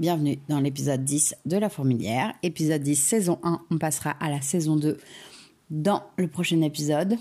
Bienvenue 0.00 0.40
dans 0.48 0.58
l'épisode 0.58 1.04
10 1.04 1.36
de 1.46 1.56
La 1.56 1.68
Fourmilière. 1.68 2.34
Épisode 2.42 2.82
10, 2.82 2.96
saison 2.96 3.38
1. 3.44 3.60
On 3.70 3.78
passera 3.78 4.10
à 4.10 4.28
la 4.28 4.40
saison 4.40 4.74
2 4.74 4.98
dans 5.70 6.02
le 6.16 6.26
prochain 6.26 6.60
épisode. 6.62 7.16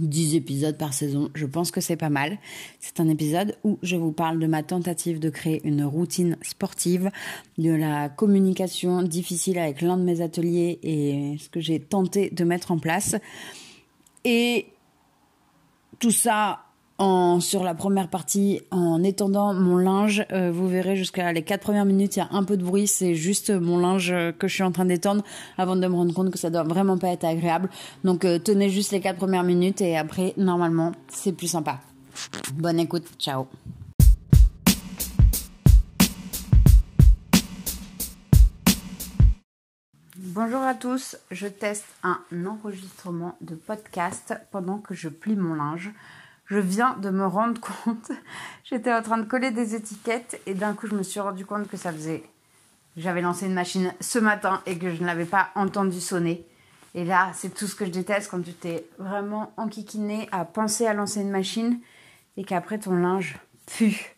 10 0.00 0.36
épisodes 0.36 0.78
par 0.78 0.94
saison, 0.94 1.28
je 1.34 1.44
pense 1.44 1.70
que 1.70 1.82
c'est 1.82 1.98
pas 1.98 2.08
mal. 2.08 2.38
C'est 2.80 2.98
un 2.98 3.10
épisode 3.10 3.58
où 3.62 3.78
je 3.82 3.96
vous 3.96 4.10
parle 4.10 4.38
de 4.38 4.46
ma 4.46 4.62
tentative 4.62 5.20
de 5.20 5.28
créer 5.28 5.60
une 5.64 5.84
routine 5.84 6.38
sportive, 6.40 7.10
de 7.58 7.72
la 7.72 8.08
communication 8.08 9.02
difficile 9.02 9.58
avec 9.58 9.82
l'un 9.82 9.98
de 9.98 10.02
mes 10.02 10.22
ateliers 10.22 10.78
et 10.82 11.36
ce 11.38 11.50
que 11.50 11.60
j'ai 11.60 11.78
tenté 11.78 12.30
de 12.30 12.44
mettre 12.44 12.70
en 12.72 12.78
place. 12.78 13.16
Et 14.24 14.68
tout 15.98 16.10
ça 16.10 16.61
sur 17.40 17.64
la 17.64 17.74
première 17.74 18.08
partie, 18.08 18.62
en 18.70 19.02
étendant 19.02 19.52
mon 19.52 19.76
linge, 19.76 20.24
euh, 20.32 20.50
vous 20.52 20.68
verrez 20.68 20.96
jusqu'à 20.96 21.32
les 21.32 21.42
quatre 21.42 21.62
premières 21.62 21.84
minutes, 21.84 22.16
il 22.16 22.20
y 22.20 22.22
a 22.22 22.28
un 22.30 22.44
peu 22.44 22.56
de 22.56 22.64
bruit, 22.64 22.86
c'est 22.86 23.14
juste 23.14 23.50
mon 23.50 23.78
linge 23.78 24.14
que 24.38 24.48
je 24.48 24.54
suis 24.54 24.62
en 24.62 24.72
train 24.72 24.84
d'étendre 24.84 25.24
avant 25.58 25.76
de 25.76 25.86
me 25.86 25.94
rendre 25.94 26.14
compte 26.14 26.30
que 26.30 26.38
ça 26.38 26.50
doit 26.50 26.62
vraiment 26.62 26.98
pas 26.98 27.08
être 27.08 27.24
agréable. 27.24 27.68
Donc 28.04 28.24
euh, 28.24 28.38
tenez 28.38 28.70
juste 28.70 28.92
les 28.92 29.00
quatre 29.00 29.18
premières 29.18 29.42
minutes 29.42 29.80
et 29.80 29.96
après, 29.96 30.34
normalement, 30.36 30.92
c'est 31.08 31.32
plus 31.32 31.48
sympa. 31.48 31.80
Bonne 32.54 32.78
écoute, 32.78 33.04
ciao. 33.18 33.46
Bonjour 40.16 40.62
à 40.62 40.74
tous, 40.74 41.16
je 41.30 41.46
teste 41.46 41.84
un 42.02 42.18
enregistrement 42.46 43.36
de 43.40 43.54
podcast 43.54 44.34
pendant 44.50 44.78
que 44.78 44.94
je 44.94 45.08
plie 45.08 45.36
mon 45.36 45.54
linge 45.54 45.90
je 46.46 46.58
viens 46.58 46.96
de 46.98 47.10
me 47.10 47.26
rendre 47.26 47.60
compte. 47.84 48.10
J'étais 48.64 48.92
en 48.92 49.02
train 49.02 49.18
de 49.18 49.24
coller 49.24 49.50
des 49.50 49.74
étiquettes 49.74 50.40
et 50.46 50.54
d'un 50.54 50.74
coup, 50.74 50.86
je 50.86 50.94
me 50.94 51.02
suis 51.02 51.20
rendu 51.20 51.46
compte 51.46 51.68
que 51.68 51.76
ça 51.76 51.92
faisait. 51.92 52.24
J'avais 52.96 53.22
lancé 53.22 53.46
une 53.46 53.54
machine 53.54 53.92
ce 54.00 54.18
matin 54.18 54.60
et 54.66 54.76
que 54.76 54.94
je 54.94 55.00
ne 55.00 55.06
l'avais 55.06 55.24
pas 55.24 55.48
entendu 55.54 56.00
sonner. 56.00 56.46
Et 56.94 57.04
là, 57.04 57.30
c'est 57.34 57.54
tout 57.54 57.66
ce 57.66 57.74
que 57.74 57.86
je 57.86 57.90
déteste 57.90 58.30
quand 58.30 58.42
tu 58.42 58.52
t'es 58.52 58.86
vraiment 58.98 59.52
enquiquiné 59.56 60.28
à 60.30 60.44
penser 60.44 60.86
à 60.86 60.92
lancer 60.92 61.22
une 61.22 61.30
machine 61.30 61.78
et 62.36 62.44
qu'après 62.44 62.78
ton 62.78 62.94
linge 62.94 63.38
pue. 63.66 64.14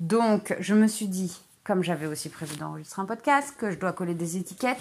Donc, 0.00 0.56
je 0.58 0.74
me 0.74 0.88
suis 0.88 1.06
dit, 1.06 1.40
comme 1.62 1.84
j'avais 1.84 2.06
aussi 2.06 2.28
prévu 2.28 2.56
d'enregistrer 2.56 3.02
un 3.02 3.04
podcast, 3.04 3.54
que 3.56 3.70
je 3.70 3.78
dois 3.78 3.92
coller 3.92 4.14
des 4.14 4.36
étiquettes 4.36 4.80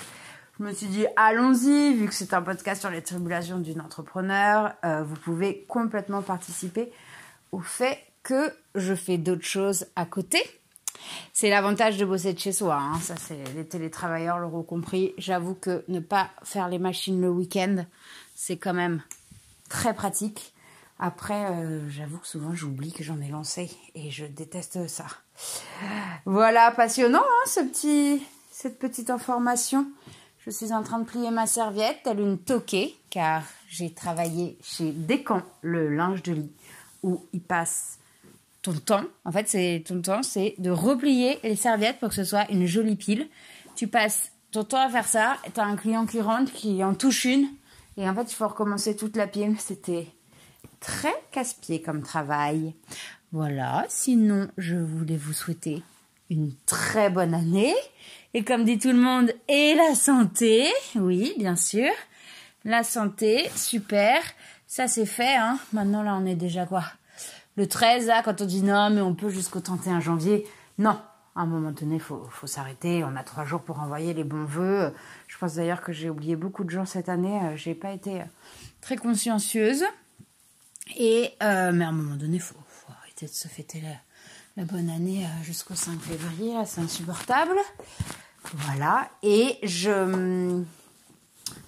je 0.59 0.63
me 0.63 0.73
suis 0.73 0.87
dit, 0.87 1.05
allons-y, 1.15 1.93
vu 1.93 2.07
que 2.07 2.13
c'est 2.13 2.33
un 2.33 2.41
podcast 2.41 2.81
sur 2.81 2.89
les 2.89 3.01
tribulations 3.01 3.59
d'une 3.59 3.79
entrepreneur, 3.79 4.73
euh, 4.83 5.03
vous 5.03 5.15
pouvez 5.15 5.65
complètement 5.67 6.21
participer 6.21 6.91
au 7.51 7.59
fait 7.59 7.99
que 8.23 8.51
je 8.73 8.95
fais 8.95 9.17
d'autres 9.17 9.45
choses 9.45 9.85
à 9.95 10.05
côté. 10.05 10.39
C'est 11.31 11.51
l'avantage 11.51 11.97
de 11.97 12.05
bosser 12.05 12.33
de 12.33 12.39
chez 12.39 12.51
soi, 12.51 12.75
hein. 12.75 12.99
ça 12.99 13.15
c'est 13.17 13.43
les 13.55 13.67
télétravailleurs 13.67 14.39
l'auront 14.39 14.63
compris. 14.63 15.13
J'avoue 15.19 15.53
que 15.53 15.83
ne 15.89 15.99
pas 15.99 16.31
faire 16.43 16.69
les 16.69 16.79
machines 16.79 17.21
le 17.21 17.29
week-end, 17.29 17.85
c'est 18.33 18.57
quand 18.57 18.73
même 18.73 19.03
très 19.69 19.93
pratique. 19.93 20.53
Après, 20.99 21.51
euh, 21.51 21.87
j'avoue 21.89 22.17
que 22.17 22.27
souvent 22.27 22.55
j'oublie 22.55 22.91
que 22.91 23.03
j'en 23.03 23.21
ai 23.21 23.27
lancé 23.27 23.69
et 23.93 24.09
je 24.09 24.25
déteste 24.25 24.87
ça. 24.87 25.05
Voilà, 26.25 26.71
passionnant 26.71 27.21
hein, 27.21 27.45
ce 27.45 27.59
petit, 27.59 28.23
cette 28.51 28.79
petite 28.79 29.11
information. 29.11 29.85
Je 30.47 30.51
suis 30.53 30.71
en 30.71 30.81
train 30.81 30.99
de 30.99 31.03
plier 31.03 31.29
ma 31.29 31.45
serviette, 31.45 31.97
telle 32.05 32.21
une 32.21 32.37
toquée, 32.37 32.95
car 33.09 33.43
j'ai 33.67 33.91
travaillé 33.91 34.57
chez 34.63 34.93
Descamps, 34.93 35.43
le 35.61 35.93
linge 35.93 36.23
de 36.23 36.31
lit, 36.31 36.51
où 37.03 37.25
il 37.33 37.41
passe 37.41 37.99
ton 38.61 38.71
temps. 38.71 39.03
En 39.25 39.33
fait, 39.33 39.49
c'est 39.49 39.83
ton 39.85 40.01
temps, 40.01 40.23
c'est 40.23 40.55
de 40.57 40.69
replier 40.69 41.37
les 41.43 41.57
serviettes 41.57 41.99
pour 41.99 42.07
que 42.07 42.15
ce 42.15 42.23
soit 42.23 42.49
une 42.49 42.65
jolie 42.65 42.95
pile. 42.95 43.27
Tu 43.75 43.89
passes 43.89 44.31
ton 44.51 44.63
temps 44.63 44.79
à 44.79 44.89
faire 44.89 45.05
ça, 45.05 45.35
tu 45.53 45.59
as 45.59 45.65
un 45.65 45.75
client 45.75 46.05
qui 46.05 46.21
rentre, 46.21 46.53
qui 46.53 46.81
en 46.81 46.95
touche 46.95 47.25
une, 47.25 47.49
et 47.97 48.07
en 48.07 48.15
fait, 48.15 48.31
il 48.31 48.35
faut 48.35 48.47
recommencer 48.47 48.95
toute 48.95 49.17
la 49.17 49.27
pile. 49.27 49.59
C'était 49.59 50.07
très 50.79 51.13
casse-pied 51.33 51.81
comme 51.81 52.03
travail. 52.03 52.73
Voilà, 53.33 53.85
sinon, 53.89 54.47
je 54.57 54.77
voulais 54.77 55.17
vous 55.17 55.33
souhaiter 55.33 55.83
une 56.29 56.53
très 56.65 57.09
bonne 57.09 57.33
année. 57.33 57.75
Et 58.33 58.43
comme 58.43 58.65
dit 58.65 58.77
tout 58.77 58.91
le 58.91 58.99
monde, 58.99 59.31
et 59.47 59.75
la 59.75 59.95
santé, 59.95 60.67
oui, 60.95 61.33
bien 61.37 61.55
sûr. 61.55 61.89
La 62.65 62.83
santé, 62.83 63.49
super. 63.55 64.21
Ça 64.67 64.87
c'est 64.87 65.05
fait, 65.05 65.35
hein. 65.35 65.57
Maintenant 65.73 66.03
là, 66.03 66.15
on 66.15 66.25
est 66.25 66.35
déjà 66.35 66.65
quoi? 66.65 66.83
Le 67.55 67.67
13, 67.67 68.07
là, 68.07 68.21
quand 68.23 68.41
on 68.41 68.45
dit 68.45 68.61
non, 68.61 68.89
mais 68.89 69.01
on 69.01 69.15
peut 69.15 69.29
jusqu'au 69.29 69.61
31 69.61 69.99
janvier. 69.99 70.45
Non, 70.77 70.99
à 71.35 71.41
un 71.41 71.45
moment 71.45 71.71
donné, 71.71 71.97
faut, 71.99 72.27
faut 72.29 72.47
s'arrêter. 72.47 73.03
On 73.03 73.15
a 73.15 73.23
trois 73.23 73.45
jours 73.45 73.61
pour 73.61 73.79
envoyer 73.79 74.13
les 74.13 74.23
bons 74.23 74.45
vœux. 74.45 74.93
Je 75.27 75.37
pense 75.37 75.55
d'ailleurs 75.55 75.81
que 75.81 75.93
j'ai 75.93 76.09
oublié 76.09 76.35
beaucoup 76.35 76.63
de 76.63 76.69
gens 76.69 76.85
cette 76.85 77.09
année. 77.09 77.39
Euh, 77.43 77.55
j'ai 77.55 77.73
pas 77.73 77.91
été 77.91 78.21
euh, 78.21 78.25
très 78.81 78.97
consciencieuse. 78.97 79.85
Et 80.97 81.31
euh, 81.41 81.71
mais 81.71 81.85
à 81.85 81.89
un 81.89 81.93
moment 81.93 82.15
donné, 82.15 82.39
faut, 82.39 82.55
faut 82.67 82.91
arrêter 83.01 83.25
de 83.25 83.31
se 83.31 83.47
fêter 83.47 83.81
là 83.81 83.89
la 84.57 84.63
bonne 84.63 84.89
année 84.89 85.23
euh, 85.23 85.43
jusqu'au 85.43 85.75
5 85.75 86.01
février, 86.01 86.55
c'est 86.65 86.81
insupportable. 86.81 87.57
Voilà, 88.53 89.07
et 89.21 89.59
je... 89.61 90.63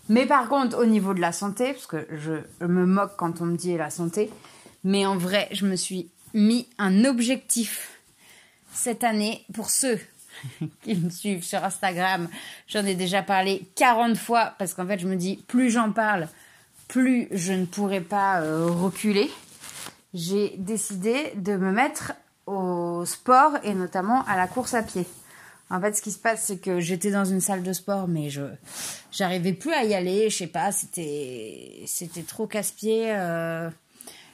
Mais 0.09 0.25
par 0.25 0.49
contre, 0.49 0.79
au 0.79 0.85
niveau 0.87 1.13
de 1.13 1.21
la 1.21 1.31
santé, 1.31 1.73
parce 1.73 1.85
que 1.85 2.07
je 2.11 2.65
me 2.65 2.87
moque 2.87 3.15
quand 3.15 3.41
on 3.41 3.45
me 3.45 3.57
dit 3.57 3.77
la 3.77 3.91
santé, 3.91 4.31
mais 4.83 5.05
en 5.05 5.17
vrai, 5.17 5.47
je 5.51 5.67
me 5.67 5.75
suis 5.75 6.09
mis 6.33 6.67
un 6.79 7.05
objectif 7.05 7.99
cette 8.73 9.03
année 9.03 9.45
pour 9.53 9.69
ceux 9.69 9.99
qui 10.81 10.95
me 10.95 11.11
suivent 11.11 11.43
sur 11.43 11.63
Instagram. 11.63 12.27
J'en 12.67 12.85
ai 12.85 12.95
déjà 12.95 13.21
parlé 13.21 13.67
40 13.75 14.17
fois 14.17 14.55
parce 14.57 14.73
qu'en 14.73 14.87
fait, 14.87 14.97
je 14.97 15.07
me 15.07 15.15
dis, 15.15 15.37
plus 15.47 15.69
j'en 15.69 15.91
parle, 15.91 16.27
plus 16.87 17.27
je 17.29 17.53
ne 17.53 17.65
pourrai 17.65 18.01
pas 18.01 18.41
euh, 18.41 18.65
reculer. 18.65 19.29
J'ai 20.15 20.55
décidé 20.57 21.33
de 21.35 21.55
me 21.55 21.71
mettre 21.71 22.13
au 22.49 23.05
sport 23.05 23.53
et 23.63 23.73
notamment 23.73 24.23
à 24.25 24.35
la 24.35 24.47
course 24.47 24.73
à 24.73 24.83
pied. 24.83 25.05
En 25.71 25.79
fait, 25.79 25.95
ce 25.95 26.01
qui 26.01 26.11
se 26.11 26.17
passe, 26.17 26.45
c'est 26.45 26.57
que 26.57 26.79
j'étais 26.79 27.11
dans 27.11 27.25
une 27.25 27.41
salle 27.41 27.61
de 27.61 27.73
sport, 27.73 28.07
mais 28.07 28.29
je 28.29 28.41
j'arrivais 29.11 29.53
plus 29.53 29.71
à 29.71 29.83
y 29.83 29.93
aller. 29.93 30.29
Je 30.29 30.37
sais 30.37 30.47
pas, 30.47 30.71
c'était 30.71 31.83
c'était 31.85 32.23
trop 32.23 32.47
casse-pied. 32.47 33.11
Euh, 33.11 33.69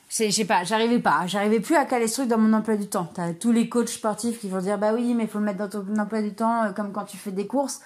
je 0.09 0.29
sais 0.29 0.45
pas, 0.45 0.63
j'arrivais 0.63 0.99
pas, 0.99 1.27
j'arrivais 1.27 1.59
plus 1.59 1.75
à 1.75 1.83
caler 1.83 2.07
ce 2.07 2.21
truc 2.21 2.29
dans 2.29 2.37
mon 2.37 2.53
emploi 2.53 2.77
du 2.77 2.87
temps. 2.87 3.09
T'as 3.13 3.33
tous 3.33 3.51
les 3.51 3.67
coachs 3.67 3.89
sportifs 3.89 4.39
qui 4.39 4.47
vont 4.47 4.59
dire 4.59 4.77
bah 4.77 4.93
oui, 4.93 5.13
mais 5.13 5.23
il 5.23 5.29
faut 5.29 5.39
le 5.39 5.45
mettre 5.45 5.57
dans 5.57 5.67
ton 5.67 5.99
emploi 5.99 6.21
du 6.21 6.33
temps, 6.33 6.63
euh, 6.63 6.71
comme 6.71 6.93
quand 6.93 7.03
tu 7.03 7.17
fais 7.17 7.31
des 7.31 7.47
courses. 7.47 7.81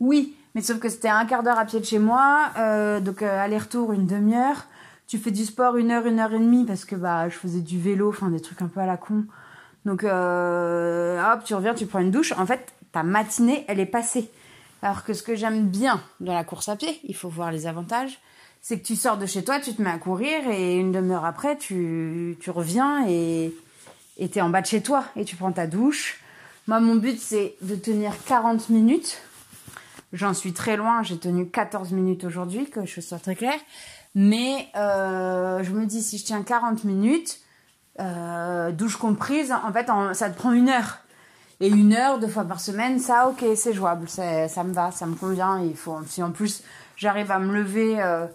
Oui, 0.00 0.34
mais 0.54 0.62
sauf 0.62 0.80
que 0.80 0.88
c'était 0.88 1.08
un 1.08 1.26
quart 1.26 1.44
d'heure 1.44 1.58
à 1.58 1.64
pied 1.64 1.78
de 1.78 1.84
chez 1.84 2.00
moi, 2.00 2.50
euh, 2.58 2.98
donc 2.98 3.22
euh, 3.22 3.44
aller-retour 3.44 3.92
une 3.92 4.06
demi-heure. 4.06 4.66
Tu 5.06 5.18
fais 5.18 5.30
du 5.30 5.44
sport 5.44 5.76
une 5.76 5.92
heure, 5.92 6.06
une 6.06 6.18
heure 6.18 6.32
et 6.32 6.38
demie 6.38 6.64
parce 6.64 6.84
que 6.84 6.96
bah 6.96 7.28
je 7.28 7.36
faisais 7.36 7.60
du 7.60 7.78
vélo, 7.78 8.08
enfin 8.08 8.30
des 8.30 8.40
trucs 8.40 8.62
un 8.62 8.68
peu 8.68 8.80
à 8.80 8.86
la 8.86 8.96
con. 8.96 9.24
Donc, 9.84 10.04
euh, 10.04 11.32
hop, 11.32 11.44
tu 11.44 11.54
reviens, 11.54 11.74
tu 11.74 11.86
prends 11.86 12.00
une 12.00 12.10
douche. 12.10 12.32
En 12.32 12.46
fait, 12.46 12.72
ta 12.92 13.02
matinée, 13.02 13.64
elle 13.68 13.80
est 13.80 13.86
passée. 13.86 14.30
Alors 14.82 15.04
que 15.04 15.12
ce 15.12 15.22
que 15.22 15.34
j'aime 15.34 15.68
bien 15.68 16.02
dans 16.20 16.34
la 16.34 16.44
course 16.44 16.68
à 16.68 16.76
pied, 16.76 17.00
il 17.04 17.14
faut 17.14 17.28
voir 17.28 17.52
les 17.52 17.66
avantages, 17.66 18.18
c'est 18.62 18.78
que 18.78 18.86
tu 18.86 18.96
sors 18.96 19.18
de 19.18 19.26
chez 19.26 19.44
toi, 19.44 19.60
tu 19.60 19.74
te 19.74 19.82
mets 19.82 19.90
à 19.90 19.98
courir 19.98 20.48
et 20.50 20.76
une 20.76 20.92
demi-heure 20.92 21.24
après, 21.24 21.56
tu, 21.56 22.36
tu 22.40 22.50
reviens 22.50 23.06
et 23.06 23.52
tu 24.16 24.38
es 24.38 24.40
en 24.40 24.50
bas 24.50 24.60
de 24.60 24.66
chez 24.66 24.82
toi 24.82 25.04
et 25.16 25.24
tu 25.24 25.36
prends 25.36 25.52
ta 25.52 25.66
douche. 25.66 26.20
Moi, 26.66 26.80
mon 26.80 26.94
but, 26.94 27.18
c'est 27.18 27.56
de 27.62 27.74
tenir 27.74 28.12
40 28.24 28.68
minutes. 28.68 29.20
J'en 30.12 30.34
suis 30.34 30.52
très 30.52 30.76
loin, 30.76 31.02
j'ai 31.02 31.18
tenu 31.18 31.48
14 31.48 31.92
minutes 31.92 32.24
aujourd'hui, 32.24 32.68
que 32.68 32.84
je 32.84 33.00
sois 33.00 33.18
très 33.18 33.34
claire. 33.34 33.58
Mais 34.14 34.68
euh, 34.76 35.62
je 35.62 35.70
me 35.72 35.86
dis, 35.86 36.02
si 36.02 36.18
je 36.18 36.24
tiens 36.24 36.42
40 36.42 36.84
minutes, 36.84 37.40
euh, 38.00 38.72
douche 38.72 38.96
comprise, 38.96 39.52
en 39.52 39.72
fait, 39.72 39.88
ça 40.14 40.30
te 40.30 40.36
prend 40.36 40.52
une 40.52 40.68
heure. 40.68 40.98
Et 41.60 41.68
une 41.68 41.92
heure, 41.92 42.18
deux 42.18 42.28
fois 42.28 42.44
par 42.44 42.60
semaine, 42.60 42.98
ça, 42.98 43.28
ok, 43.28 43.44
c'est 43.54 43.74
jouable, 43.74 44.08
ça 44.08 44.64
me 44.64 44.72
va, 44.72 44.90
ça 44.90 45.06
me 45.06 45.14
convient. 45.14 45.62
Il 45.62 45.76
faut, 45.76 45.98
si 46.06 46.22
en 46.22 46.30
plus 46.30 46.62
j'arrive 46.96 47.30
à 47.30 47.38
me 47.38 47.52
lever 47.52 48.00
euh, 48.00 48.26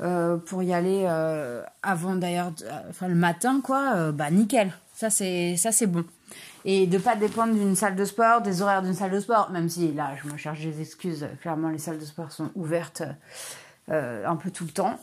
euh, 0.00 0.38
pour 0.38 0.62
y 0.62 0.72
aller 0.72 1.06
avant 1.82 2.16
d'ailleurs, 2.16 2.52
enfin 2.88 3.08
le 3.08 3.14
matin, 3.14 3.60
quoi, 3.62 4.10
bah 4.12 4.30
nickel. 4.30 4.72
Ça 4.94 5.10
c'est, 5.10 5.86
bon. 5.86 6.04
Et 6.64 6.86
de 6.86 6.96
pas 6.96 7.14
dépendre 7.14 7.52
d'une 7.52 7.76
salle 7.76 7.94
de 7.94 8.04
sport, 8.06 8.40
des 8.40 8.62
horaires 8.62 8.82
d'une 8.82 8.94
salle 8.94 9.10
de 9.10 9.20
sport, 9.20 9.50
même 9.50 9.68
si 9.68 9.92
là, 9.92 10.12
je 10.22 10.32
me 10.32 10.38
cherche 10.38 10.60
des 10.60 10.80
excuses. 10.80 11.28
Clairement, 11.42 11.68
les 11.68 11.78
salles 11.78 11.98
de 11.98 12.04
sport 12.06 12.32
sont 12.32 12.50
ouvertes 12.54 13.02
un 13.88 14.36
peu 14.36 14.50
tout 14.50 14.64
le 14.64 14.70
temps. 14.70 14.98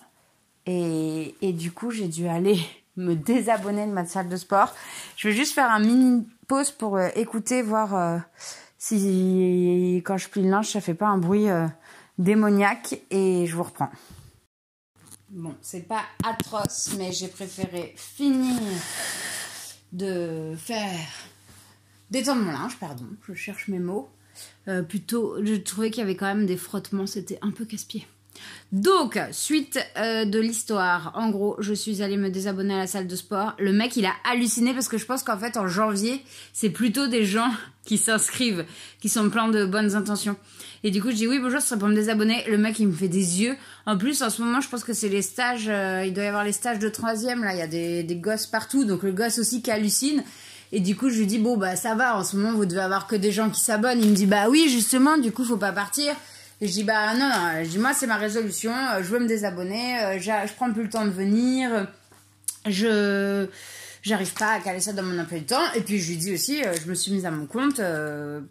Et 0.66 1.54
du 1.54 1.72
coup, 1.72 1.92
j'ai 1.92 2.08
dû 2.08 2.28
aller 2.28 2.60
me 2.98 3.16
désabonner 3.16 3.86
de 3.86 3.92
ma 3.92 4.06
salle 4.06 4.30
de 4.30 4.38
sport. 4.38 4.74
Je 5.18 5.28
vais 5.28 5.34
juste 5.34 5.54
faire 5.54 5.72
un 5.72 5.80
mini 5.80 6.28
pause 6.48 6.72
pour 6.72 6.98
euh, 6.98 7.10
écouter, 7.16 7.62
voir 7.62 7.96
euh, 7.96 8.18
si 8.78 10.02
quand 10.06 10.18
je 10.18 10.30
plie 10.30 10.44
le 10.44 10.50
linge, 10.50 10.70
ça 10.70 10.82
fait 10.82 10.94
pas 10.94 11.08
un 11.08 11.18
bruit 11.18 11.50
euh, 11.50 11.68
démoniaque 12.18 13.02
et 13.10 13.46
je 13.48 13.56
vous 13.56 13.64
reprends. 13.64 13.90
Bon, 15.30 15.56
c'est 15.62 15.88
pas 15.88 16.04
atroce, 16.24 16.94
mais 16.98 17.12
j'ai 17.12 17.28
préféré 17.28 17.94
finir 17.98 18.60
de 19.92 20.56
faire 20.58 21.00
Détendre 22.12 22.44
mon 22.44 22.52
linge, 22.52 22.78
pardon, 22.78 23.08
je 23.28 23.34
cherche 23.34 23.70
mes 23.70 23.80
mots. 23.80 24.08
Plutôt, 24.88 25.44
je 25.44 25.56
trouvais 25.56 25.90
qu'il 25.90 26.02
y 26.02 26.04
avait 26.04 26.16
quand 26.16 26.28
même 26.28 26.46
des 26.46 26.58
frottements, 26.58 27.08
c'était 27.08 27.40
un 27.42 27.50
peu 27.50 27.66
casse-pied. 27.66 28.06
Donc, 28.72 29.20
suite 29.32 29.80
euh, 29.98 30.26
de 30.26 30.40
l'histoire, 30.40 31.12
en 31.16 31.30
gros, 31.30 31.56
je 31.60 31.74
suis 31.74 32.02
allée 32.02 32.18
me 32.18 32.30
désabonner 32.30 32.74
à 32.74 32.80
la 32.80 32.88
salle 32.88 33.08
de 33.08 33.16
sport. 33.16 33.54
Le 33.60 33.72
mec, 33.72 33.96
il 33.98 34.06
a 34.06 34.14
halluciné 34.24 34.74
parce 34.74 34.88
que 34.88 34.98
je 34.98 35.06
pense 35.06 35.22
qu'en 35.22 35.38
fait, 35.38 35.58
en 35.58 35.68
janvier, 35.68 36.24
c'est 36.54 36.72
plutôt 36.72 37.08
des 37.08 37.24
gens 37.24 37.52
qui 37.86 37.98
s'inscrivent, 37.98 38.66
qui 39.00 39.10
sont 39.10 39.30
pleins 39.30 39.50
de 39.50 39.66
bonnes 39.66 39.96
intentions. 39.96 40.36
Et 40.84 40.92
du 40.92 41.02
coup, 41.02 41.12
je 41.12 41.16
dis 41.16 41.28
oui, 41.28 41.40
bonjour, 41.40 41.62
ce 41.62 41.68
serait 41.68 41.80
pour 41.80 41.88
me 41.88 41.94
désabonner. 41.94 42.44
Le 42.50 42.58
mec, 42.58 42.80
il 42.80 42.88
me 42.88 42.94
fait 42.94 43.08
des 43.08 43.42
yeux. 43.42 43.56
En 43.86 43.98
plus, 43.98 44.24
en 44.24 44.30
ce 44.30 44.42
moment, 44.42 44.60
je 44.60 44.70
pense 44.70 44.84
que 44.84 44.94
c'est 44.94 45.10
les 45.10 45.22
stages, 45.22 45.70
euh, 45.70 46.04
il 46.06 46.14
doit 46.14 46.24
y 46.24 46.28
avoir 46.28 46.44
les 46.44 46.52
stages 46.52 46.80
de 46.80 46.90
troisième, 46.90 47.44
là, 47.44 47.54
il 47.54 47.60
y 47.60 47.62
a 47.62 47.68
des, 47.68 48.04
des 48.04 48.16
gosses 48.16 48.48
partout, 48.48 48.86
donc 48.86 49.04
le 49.04 49.12
gosse 49.12 49.38
aussi 49.38 49.62
qui 49.62 49.70
hallucine. 49.70 50.24
Et 50.76 50.80
du 50.80 50.96
coup, 50.96 51.12
je 51.12 51.20
lui 51.20 51.28
dis, 51.28 51.38
bon, 51.38 51.56
bah, 51.56 51.76
ça 51.76 51.94
va, 51.94 52.18
en 52.18 52.24
ce 52.24 52.36
moment, 52.36 52.58
vous 52.58 52.66
devez 52.66 52.82
avoir 52.82 53.06
que 53.06 53.16
des 53.16 53.32
gens 53.32 53.52
qui 53.52 53.62
s'abonnent. 53.62 54.02
Il 54.02 54.10
me 54.10 54.16
dit, 54.16 54.26
bah 54.26 54.50
oui, 54.50 54.70
justement, 54.70 55.20
du 55.20 55.32
coup, 55.32 55.46
faut 55.46 55.58
pas 55.58 55.72
partir. 55.72 56.16
Et 56.62 56.68
je 56.68 56.72
dis, 56.72 56.84
bah 56.84 57.14
non, 57.16 57.30
non, 57.30 57.64
je 57.64 57.70
dis, 57.70 57.78
moi, 57.78 57.94
c'est 57.94 58.08
ma 58.08 58.18
résolution, 58.18 58.72
euh, 58.74 59.04
je 59.04 59.10
veux 59.10 59.20
me 59.20 59.28
désabonner, 59.28 60.00
euh, 60.04 60.20
je 60.20 60.54
prends 60.54 60.72
plus 60.72 60.84
le 60.84 60.90
temps 60.90 61.06
de 61.06 61.12
venir, 61.12 61.88
je 62.68 63.48
j'arrive 64.02 64.34
pas 64.34 64.52
à 64.52 64.60
caler 64.60 64.82
ça 64.82 64.92
dans 64.92 65.04
mon 65.04 65.18
emploi 65.18 65.40
du 65.40 65.46
temps. 65.46 65.72
Et 65.76 65.82
puis, 65.82 66.00
je 66.00 66.10
lui 66.10 66.18
dis 66.18 66.34
aussi, 66.34 66.64
euh, 66.64 66.74
je 66.82 66.90
me 66.90 66.94
suis 66.94 67.12
mise 67.12 67.26
à 67.26 67.32
mon 67.32 67.46
compte, 67.46 67.82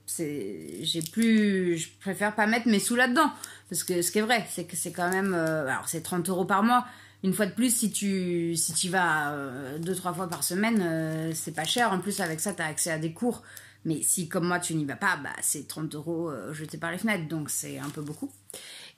c'est, 0.06 1.10
plus, 1.12 1.76
je 1.78 1.88
préfère 2.00 2.34
pas 2.34 2.46
mettre 2.46 2.68
mes 2.68 2.78
sous 2.78 2.96
là-dedans. 2.96 3.30
Parce 3.68 3.84
que 3.84 4.02
ce 4.02 4.10
qui 4.10 4.18
est 4.18 4.22
vrai, 4.22 4.46
c'est 4.50 4.64
que 4.64 4.76
c'est 4.76 4.92
quand 4.92 5.10
même, 5.10 5.34
alors 5.34 5.88
c'est 5.88 6.02
30 6.02 6.28
euros 6.28 6.44
par 6.44 6.62
mois, 6.62 6.86
une 7.24 7.32
fois 7.32 7.46
de 7.46 7.52
plus, 7.52 7.74
si 7.74 7.92
tu 7.92 8.56
si 8.56 8.72
tu 8.72 8.88
vas 8.88 9.30
euh, 9.30 9.78
deux 9.78 9.94
trois 9.94 10.12
fois 10.12 10.28
par 10.28 10.42
semaine, 10.42 10.82
euh, 10.82 11.30
c'est 11.34 11.54
pas 11.54 11.64
cher. 11.64 11.92
En 11.92 12.00
plus, 12.00 12.20
avec 12.20 12.40
ça, 12.40 12.52
tu 12.52 12.62
as 12.62 12.66
accès 12.66 12.90
à 12.90 12.98
des 12.98 13.12
cours. 13.12 13.42
Mais 13.84 14.02
si, 14.02 14.28
comme 14.28 14.46
moi, 14.46 14.58
tu 14.58 14.74
n'y 14.74 14.84
vas 14.84 14.96
pas, 14.96 15.16
bah, 15.16 15.30
c'est 15.40 15.66
30 15.66 15.94
euros 15.94 16.30
euh, 16.30 16.52
jetés 16.52 16.78
par 16.78 16.92
les 16.92 16.98
fenêtres. 16.98 17.28
Donc, 17.28 17.50
c'est 17.50 17.78
un 17.78 17.88
peu 17.88 18.02
beaucoup. 18.02 18.30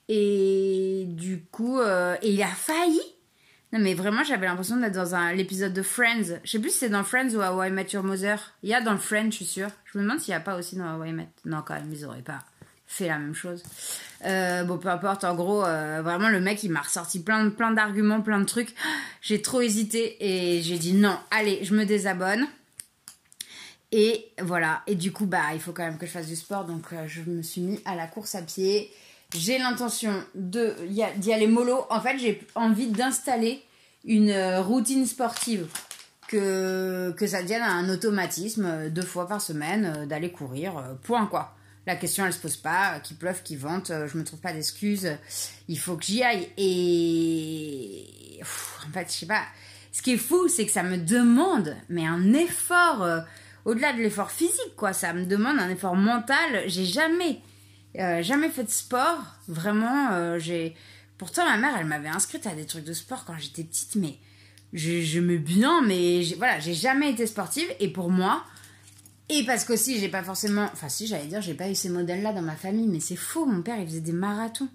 Et 0.08 1.06
du 1.08 1.44
coup, 1.50 1.80
et 1.80 2.30
il 2.30 2.42
a 2.42 2.48
failli. 2.48 3.00
Non, 3.72 3.80
mais 3.80 3.94
vraiment, 3.94 4.22
j'avais 4.22 4.46
l'impression 4.46 4.76
d'être 4.76 4.94
dans 4.94 5.14
un 5.16 5.32
l'épisode 5.32 5.72
de 5.72 5.82
Friends. 5.82 6.38
Je 6.44 6.50
sais 6.50 6.58
plus 6.60 6.70
si 6.70 6.78
c'est 6.78 6.88
dans 6.90 7.02
Friends 7.02 7.34
ou 7.34 7.40
à 7.40 7.52
How 7.52 7.64
I 7.64 7.70
Met 7.70 7.88
Your 7.92 8.04
Mother. 8.04 8.52
Il 8.62 8.68
y 8.68 8.74
a 8.74 8.80
dans 8.80 8.98
Friends, 8.98 9.30
je 9.30 9.36
suis 9.36 9.44
sûre. 9.46 9.70
Je 9.86 9.98
me 9.98 10.04
demande 10.04 10.20
s'il 10.20 10.32
n'y 10.32 10.36
a 10.36 10.40
pas 10.40 10.56
aussi 10.56 10.76
dans 10.76 10.96
How 10.96 11.04
I 11.04 11.12
Met. 11.12 11.28
Non, 11.44 11.62
quand 11.66 11.74
même, 11.74 11.90
ils 11.92 12.04
auraient 12.04 12.22
pas 12.22 12.44
fait 12.86 13.08
la 13.08 13.18
même 13.18 13.34
chose. 13.34 13.62
Euh, 14.24 14.62
bon, 14.64 14.78
peu 14.78 14.88
importe, 14.88 15.24
en 15.24 15.34
gros, 15.34 15.64
euh, 15.64 16.02
vraiment, 16.02 16.28
le 16.28 16.40
mec, 16.40 16.62
il 16.62 16.70
m'a 16.70 16.82
ressorti 16.82 17.22
plein, 17.22 17.50
plein 17.50 17.72
d'arguments, 17.72 18.20
plein 18.20 18.38
de 18.38 18.44
trucs. 18.44 18.74
J'ai 19.20 19.42
trop 19.42 19.60
hésité 19.60 20.16
et 20.20 20.62
j'ai 20.62 20.78
dit 20.78 20.94
non, 20.94 21.18
allez, 21.30 21.64
je 21.64 21.74
me 21.74 21.84
désabonne. 21.84 22.46
Et 23.96 24.32
voilà, 24.42 24.82
et 24.88 24.96
du 24.96 25.12
coup, 25.12 25.24
bah, 25.24 25.54
il 25.54 25.60
faut 25.60 25.70
quand 25.70 25.84
même 25.84 25.98
que 25.98 26.06
je 26.06 26.10
fasse 26.10 26.26
du 26.26 26.34
sport, 26.34 26.64
donc 26.64 26.92
euh, 26.92 27.06
je 27.06 27.22
me 27.22 27.42
suis 27.42 27.60
mis 27.60 27.80
à 27.84 27.94
la 27.94 28.08
course 28.08 28.34
à 28.34 28.42
pied. 28.42 28.90
J'ai 29.32 29.56
l'intention 29.56 30.12
d'y 30.34 31.32
aller 31.32 31.46
mollo. 31.46 31.86
En 31.90 32.00
fait, 32.00 32.18
j'ai 32.18 32.44
envie 32.56 32.88
d'installer 32.88 33.62
une 34.04 34.34
routine 34.58 35.06
sportive 35.06 35.68
que, 36.26 37.14
que 37.16 37.26
ça 37.28 37.42
devienne 37.42 37.62
un 37.62 37.88
automatisme 37.88 38.90
deux 38.90 39.02
fois 39.02 39.28
par 39.28 39.40
semaine 39.40 40.06
d'aller 40.06 40.32
courir, 40.32 40.96
point 41.04 41.26
quoi. 41.26 41.54
La 41.86 41.96
question, 41.96 42.24
elle 42.24 42.32
se 42.32 42.38
pose 42.38 42.56
pas. 42.56 42.98
Qu'il 43.00 43.16
pleuve, 43.16 43.42
qu'il 43.42 43.58
vente, 43.58 43.90
euh, 43.90 44.08
je 44.08 44.16
me 44.16 44.24
trouve 44.24 44.40
pas 44.40 44.52
d'excuses. 44.52 45.10
Il 45.68 45.78
faut 45.78 45.96
que 45.96 46.04
j'y 46.04 46.22
aille. 46.22 46.48
Et 46.56 48.40
en 48.42 48.92
fait, 48.92 49.06
je 49.08 49.12
sais 49.12 49.26
pas. 49.26 49.44
Ce 49.92 50.02
qui 50.02 50.14
est 50.14 50.18
fou, 50.18 50.48
c'est 50.48 50.66
que 50.66 50.72
ça 50.72 50.82
me 50.82 50.96
demande, 50.96 51.76
mais 51.88 52.06
un 52.06 52.32
effort 52.32 53.02
euh, 53.02 53.20
au-delà 53.64 53.92
de 53.92 53.98
l'effort 53.98 54.30
physique, 54.30 54.76
quoi. 54.76 54.92
Ça 54.92 55.12
me 55.12 55.24
demande 55.24 55.58
un 55.58 55.68
effort 55.68 55.96
mental. 55.96 56.64
J'ai 56.66 56.84
jamais, 56.84 57.40
euh, 57.98 58.22
jamais 58.22 58.50
fait 58.50 58.64
de 58.64 58.70
sport. 58.70 59.22
Vraiment, 59.48 60.38
j'ai. 60.38 60.74
Pourtant, 61.18 61.44
ma 61.44 61.56
mère, 61.56 61.76
elle 61.78 61.86
m'avait 61.86 62.08
inscrite 62.08 62.46
à 62.46 62.54
des 62.54 62.66
trucs 62.66 62.84
de 62.84 62.92
sport 62.92 63.24
quand 63.24 63.38
j'étais 63.38 63.62
petite, 63.62 63.94
mais 63.94 64.18
je, 64.74 65.20
me 65.20 65.38
bien, 65.38 65.82
mais 65.82 66.24
voilà, 66.36 66.58
j'ai 66.58 66.74
jamais 66.74 67.10
été 67.10 67.26
sportive. 67.26 67.68
Et 67.80 67.88
pour 67.88 68.10
moi, 68.10 68.44
et 69.28 69.44
parce 69.44 69.64
qu'aussi, 69.64 69.98
j'ai 69.98 70.08
pas 70.08 70.22
forcément. 70.22 70.68
Enfin, 70.72 70.88
si, 70.88 71.06
j'allais 71.06 71.26
dire, 71.26 71.40
j'ai 71.40 71.54
pas 71.54 71.70
eu 71.70 71.74
ces 71.74 71.88
modèles-là 71.88 72.32
dans 72.32 72.42
ma 72.42 72.56
famille, 72.56 72.88
mais 72.88 73.00
c'est 73.00 73.16
faux, 73.16 73.46
mon 73.46 73.62
père, 73.62 73.78
il 73.78 73.86
faisait 73.86 74.00
des 74.00 74.12
marathons. 74.12 74.68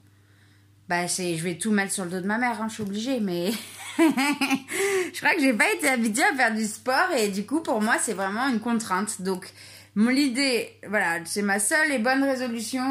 Bah, 0.87 1.05
je 1.05 1.43
vais 1.43 1.57
tout 1.57 1.71
mettre 1.71 1.93
sur 1.93 2.05
le 2.05 2.09
dos 2.09 2.21
de 2.21 2.25
ma 2.25 2.37
mère, 2.37 2.61
hein, 2.61 2.67
je 2.69 2.75
suis 2.75 2.83
obligée, 2.83 3.19
mais. 3.19 3.51
je 5.13 5.17
crois 5.17 5.33
que 5.35 5.41
j'ai 5.41 5.53
pas 5.53 5.71
été 5.73 5.89
habituée 5.89 6.23
à 6.23 6.35
faire 6.35 6.55
du 6.55 6.65
sport, 6.65 7.11
et 7.17 7.29
du 7.29 7.45
coup, 7.45 7.61
pour 7.61 7.81
moi, 7.81 7.95
c'est 7.99 8.13
vraiment 8.13 8.47
une 8.47 8.59
contrainte. 8.59 9.21
Donc, 9.21 9.51
mon 9.95 10.11
idée, 10.11 10.69
voilà, 10.87 11.19
c'est 11.25 11.41
ma 11.41 11.59
seule 11.59 11.91
et 11.91 11.99
bonne 11.99 12.23
résolution 12.23 12.81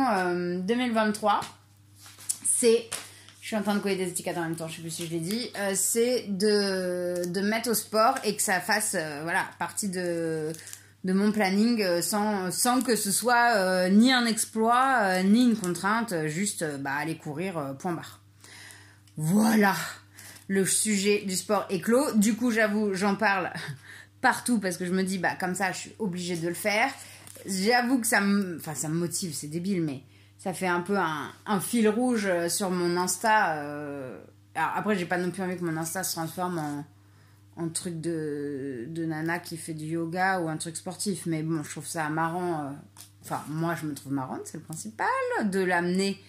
2023. 0.61 1.33
Euh, 1.33 1.47
c'est. 2.45 2.89
Je 3.41 3.55
suis 3.55 3.57
en 3.57 3.63
train 3.63 3.77
de 3.77 3.81
coller 3.81 3.97
des 3.97 4.09
étiquettes 4.09 4.37
en 4.37 4.43
même 4.43 4.57
temps, 4.57 4.69
je 4.69 4.77
sais 4.77 4.83
plus 4.83 4.91
si 4.91 5.07
je 5.07 5.11
l'ai 5.13 5.21
dit. 5.21 5.51
Euh, 5.57 5.73
c'est 5.75 6.27
de, 6.29 7.27
de 7.27 7.41
mettre 7.41 7.71
au 7.71 7.75
sport 7.75 8.17
et 8.25 8.37
que 8.37 8.43
ça 8.43 8.61
fasse, 8.61 8.95
euh, 8.95 9.21
voilà, 9.23 9.47
partie 9.59 9.89
de 9.89 10.53
de 11.05 11.13
mon 11.13 11.31
planning 11.31 12.03
sans, 12.03 12.51
sans 12.51 12.83
que 12.83 12.97
ce 12.97 13.13
soit 13.13 13.89
ni 13.89 14.13
un 14.13 14.27
exploit, 14.27 15.23
ni 15.23 15.45
une 15.45 15.57
contrainte, 15.57 16.27
juste 16.27 16.65
bah, 16.81 16.91
aller 16.99 17.17
courir, 17.17 17.77
point 17.79 17.93
barre. 17.93 18.21
Voilà, 19.17 19.75
le 20.49 20.65
sujet 20.65 21.25
du 21.27 21.37
sport 21.37 21.67
est 21.71 21.81
clos. 21.81 22.13
Du 22.15 22.35
coup, 22.35 22.51
j'avoue, 22.51 22.95
j'en 22.95 23.15
parle 23.15 23.53
partout 24.21 24.59
parce 24.59 24.77
que 24.77 24.85
je 24.85 24.93
me 24.93 25.03
dis, 25.03 25.19
bah 25.19 25.35
comme 25.39 25.55
ça, 25.55 25.73
je 25.73 25.79
suis 25.79 25.93
obligée 25.99 26.37
de 26.37 26.49
le 26.49 26.55
faire. 26.55 26.91
J'avoue 27.47 28.01
que 28.01 28.07
ça 28.07 28.21
me, 28.21 28.57
enfin, 28.57 28.75
ça 28.75 28.89
me 28.89 28.95
motive, 28.95 29.33
c'est 29.33 29.47
débile, 29.47 29.83
mais 29.83 30.03
ça 30.39 30.53
fait 30.53 30.67
un 30.67 30.81
peu 30.81 30.97
un, 30.99 31.61
fil 31.61 31.89
rouge 31.89 32.29
sur 32.49 32.71
mon 32.71 32.97
Insta. 32.97 33.53
Alors 34.55 34.73
après, 34.75 34.97
j'ai 34.97 35.07
pas 35.07 35.19
non 35.19 35.31
plus 35.31 35.43
envie 35.43 35.57
que 35.57 35.65
mon 35.65 35.77
Insta 35.77 36.03
se 36.03 36.13
transforme 36.13 36.59
en 36.59 36.85
un 37.59 37.69
truc 37.69 38.01
de, 38.01 38.87
de 38.89 39.05
nana 39.05 39.39
qui 39.41 39.57
fait 39.57 39.75
du 39.75 39.87
yoga 39.87 40.41
ou 40.41 40.49
un 40.49 40.57
truc 40.57 40.77
sportif. 40.77 41.27
Mais 41.27 41.43
bon, 41.43 41.63
je 41.63 41.71
trouve 41.71 41.87
ça 41.87 42.09
marrant. 42.09 42.63
Euh, 42.63 42.71
enfin, 43.25 43.43
moi, 43.49 43.75
je 43.75 43.87
me 43.87 43.95
trouve 43.95 44.13
marrante, 44.13 44.43
c'est 44.45 44.59
le 44.59 44.63
principal, 44.63 45.09
de 45.45 45.61
l'amener, 45.61 46.23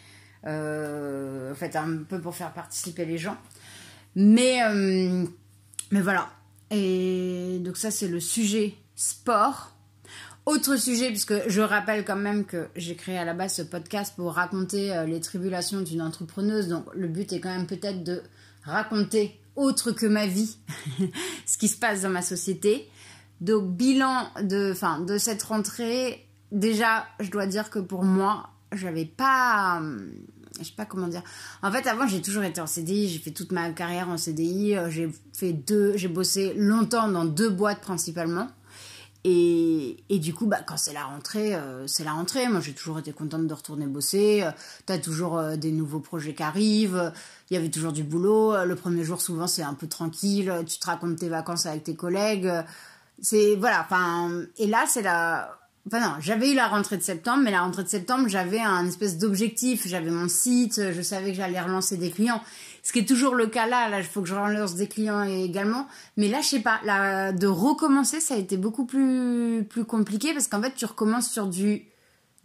euh, 0.45 1.51
en 1.51 1.55
fait, 1.55 1.75
un 1.75 2.03
peu 2.03 2.19
pour 2.19 2.35
faire 2.35 2.51
participer 2.51 3.05
les 3.05 3.17
gens. 3.17 3.37
Mais, 4.15 4.63
euh, 4.63 5.25
mais 5.91 6.01
voilà. 6.01 6.29
Et 6.71 7.59
donc, 7.61 7.77
ça, 7.77 7.91
c'est 7.91 8.07
le 8.07 8.19
sujet 8.19 8.75
sport. 8.95 9.75
Autre 10.45 10.77
sujet, 10.77 11.09
puisque 11.09 11.47
je 11.47 11.61
rappelle 11.61 12.05
quand 12.05 12.15
même 12.15 12.45
que 12.45 12.67
j'ai 12.75 12.95
créé 12.95 13.17
à 13.17 13.25
la 13.25 13.33
base 13.33 13.55
ce 13.55 13.61
podcast 13.61 14.13
pour 14.15 14.33
raconter 14.33 15.03
les 15.05 15.19
tribulations 15.19 15.81
d'une 15.81 16.01
entrepreneuse. 16.01 16.67
Donc, 16.69 16.85
le 16.95 17.07
but 17.07 17.31
est 17.33 17.39
quand 17.39 17.55
même 17.55 17.67
peut-être 17.67 18.03
de 18.03 18.23
raconter 18.63 19.39
autre 19.55 19.91
que 19.91 20.05
ma 20.05 20.25
vie, 20.25 20.57
ce 21.45 21.57
qui 21.57 21.67
se 21.67 21.77
passe 21.77 22.01
dans 22.01 22.09
ma 22.09 22.21
société. 22.21 22.89
Donc 23.41 23.71
bilan 23.71 24.27
de, 24.41 24.73
fin, 24.73 24.99
de 25.01 25.17
cette 25.17 25.43
rentrée, 25.43 26.27
déjà, 26.51 27.05
je 27.19 27.29
dois 27.29 27.45
dire 27.45 27.69
que 27.69 27.79
pour 27.79 28.03
moi, 28.03 28.49
j'avais 28.73 29.05
pas, 29.05 29.81
je 30.63 30.69
sais 30.69 30.75
pas 30.75 30.85
comment 30.85 31.07
dire. 31.07 31.23
En 31.61 31.71
fait, 31.71 31.87
avant, 31.87 32.07
j'ai 32.07 32.21
toujours 32.21 32.43
été 32.43 32.61
en 32.61 32.67
CDI, 32.67 33.09
j'ai 33.09 33.19
fait 33.19 33.31
toute 33.31 33.51
ma 33.51 33.69
carrière 33.71 34.09
en 34.09 34.17
CDI, 34.17 34.75
euh, 34.75 34.89
j'ai 34.89 35.09
fait 35.33 35.53
deux, 35.53 35.95
j'ai 35.97 36.07
bossé 36.07 36.53
longtemps 36.55 37.07
dans 37.07 37.25
deux 37.25 37.49
boîtes 37.49 37.81
principalement. 37.81 38.49
Et, 39.25 39.97
et, 40.07 40.19
du 40.19 40.33
coup, 40.33 40.45
bah, 40.45 40.61
quand 40.65 40.77
c'est 40.77 40.93
la 40.93 41.03
rentrée, 41.03 41.53
euh, 41.53 41.85
c'est 41.87 42.05
la 42.05 42.13
rentrée. 42.13 42.47
Moi, 42.47 42.61
j'ai 42.61 42.73
toujours 42.73 42.99
été 42.99 43.11
contente 43.11 43.47
de 43.47 43.53
retourner 43.53 43.85
bosser. 43.85 44.43
Euh, 44.43 44.51
tu 44.87 44.93
as 44.93 44.97
toujours 44.97 45.41
des 45.57 45.73
nouveaux 45.73 45.99
projets 45.99 46.33
qui 46.33 46.43
arrivent. 46.43 47.11
Il 47.49 47.55
y 47.55 47.57
avait 47.57 47.69
toujours 47.69 47.91
du 47.91 48.03
boulot. 48.03 48.63
Le 48.63 48.75
premier 48.75 49.03
jour, 49.03 49.19
souvent, 49.19 49.47
c'est 49.47 49.63
un 49.63 49.73
peu 49.73 49.87
tranquille. 49.87 50.53
Tu 50.65 50.79
te 50.79 50.85
racontes 50.85 51.17
tes 51.17 51.27
vacances 51.27 51.65
avec 51.65 51.83
tes 51.83 51.95
collègues. 51.95 52.49
C'est 53.21 53.55
voilà. 53.57 53.85
Et 54.57 54.67
là, 54.67 54.85
c'est 54.87 55.01
la. 55.01 55.59
Enfin 55.91 56.07
non, 56.07 56.13
j'avais 56.19 56.51
eu 56.51 56.53
la 56.53 56.67
rentrée 56.67 56.97
de 56.97 57.01
septembre, 57.01 57.41
mais 57.43 57.49
la 57.49 57.61
rentrée 57.61 57.83
de 57.83 57.87
septembre, 57.87 58.27
j'avais 58.27 58.59
un 58.59 58.85
espèce 58.85 59.17
d'objectif. 59.17 59.87
J'avais 59.87 60.11
mon 60.11 60.27
site. 60.27 60.79
Je 60.93 61.01
savais 61.01 61.31
que 61.31 61.37
j'allais 61.37 61.59
relancer 61.59 61.97
des 61.97 62.11
clients. 62.11 62.43
Ce 62.83 62.93
qui 62.93 62.99
est 62.99 63.07
toujours 63.07 63.33
le 63.33 63.47
cas 63.47 63.65
là, 63.65 63.89
là, 63.89 63.97
il 63.97 64.05
faut 64.05 64.21
que 64.21 64.27
je 64.27 64.35
relance 64.35 64.75
des 64.75 64.85
clients 64.85 65.23
également. 65.23 65.87
Mais 66.15 66.27
là, 66.27 66.41
je 66.41 66.47
sais 66.47 66.59
pas, 66.59 66.79
là, 66.85 67.31
de 67.31 67.47
recommencer, 67.47 68.19
ça 68.19 68.35
a 68.35 68.37
été 68.37 68.55
beaucoup 68.55 68.85
plus, 68.85 69.65
plus 69.67 69.83
compliqué 69.83 70.31
parce 70.31 70.47
qu'en 70.47 70.61
fait, 70.61 70.75
tu 70.75 70.85
recommences 70.85 71.31
sur 71.31 71.47
du, 71.47 71.85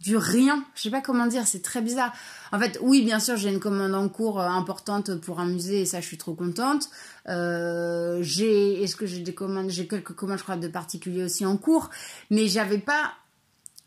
du 0.01 0.17
rien. 0.17 0.65
Je 0.73 0.81
sais 0.81 0.89
pas 0.89 1.01
comment 1.01 1.27
dire, 1.27 1.45
c'est 1.45 1.61
très 1.61 1.83
bizarre. 1.83 2.13
En 2.51 2.59
fait, 2.59 2.79
oui, 2.81 3.03
bien 3.03 3.19
sûr, 3.19 3.37
j'ai 3.37 3.49
une 3.49 3.59
commande 3.59 3.93
en 3.93 4.09
cours 4.09 4.41
euh, 4.41 4.47
importante 4.47 5.21
pour 5.21 5.39
un 5.39 5.45
musée 5.45 5.81
et 5.81 5.85
ça, 5.85 6.01
je 6.01 6.07
suis 6.07 6.17
trop 6.17 6.33
contente. 6.33 6.89
Euh, 7.29 8.17
j'ai, 8.21 8.81
est-ce 8.81 8.95
que 8.95 9.05
j'ai 9.05 9.19
des 9.19 9.35
commandes, 9.35 9.69
j'ai 9.69 9.87
quelques 9.87 10.13
commandes, 10.13 10.39
je 10.39 10.43
crois, 10.43 10.57
de 10.57 10.67
particuliers 10.67 11.25
aussi 11.25 11.45
en 11.45 11.57
cours, 11.57 11.91
mais 12.31 12.47
j'avais 12.47 12.79
pas 12.79 13.13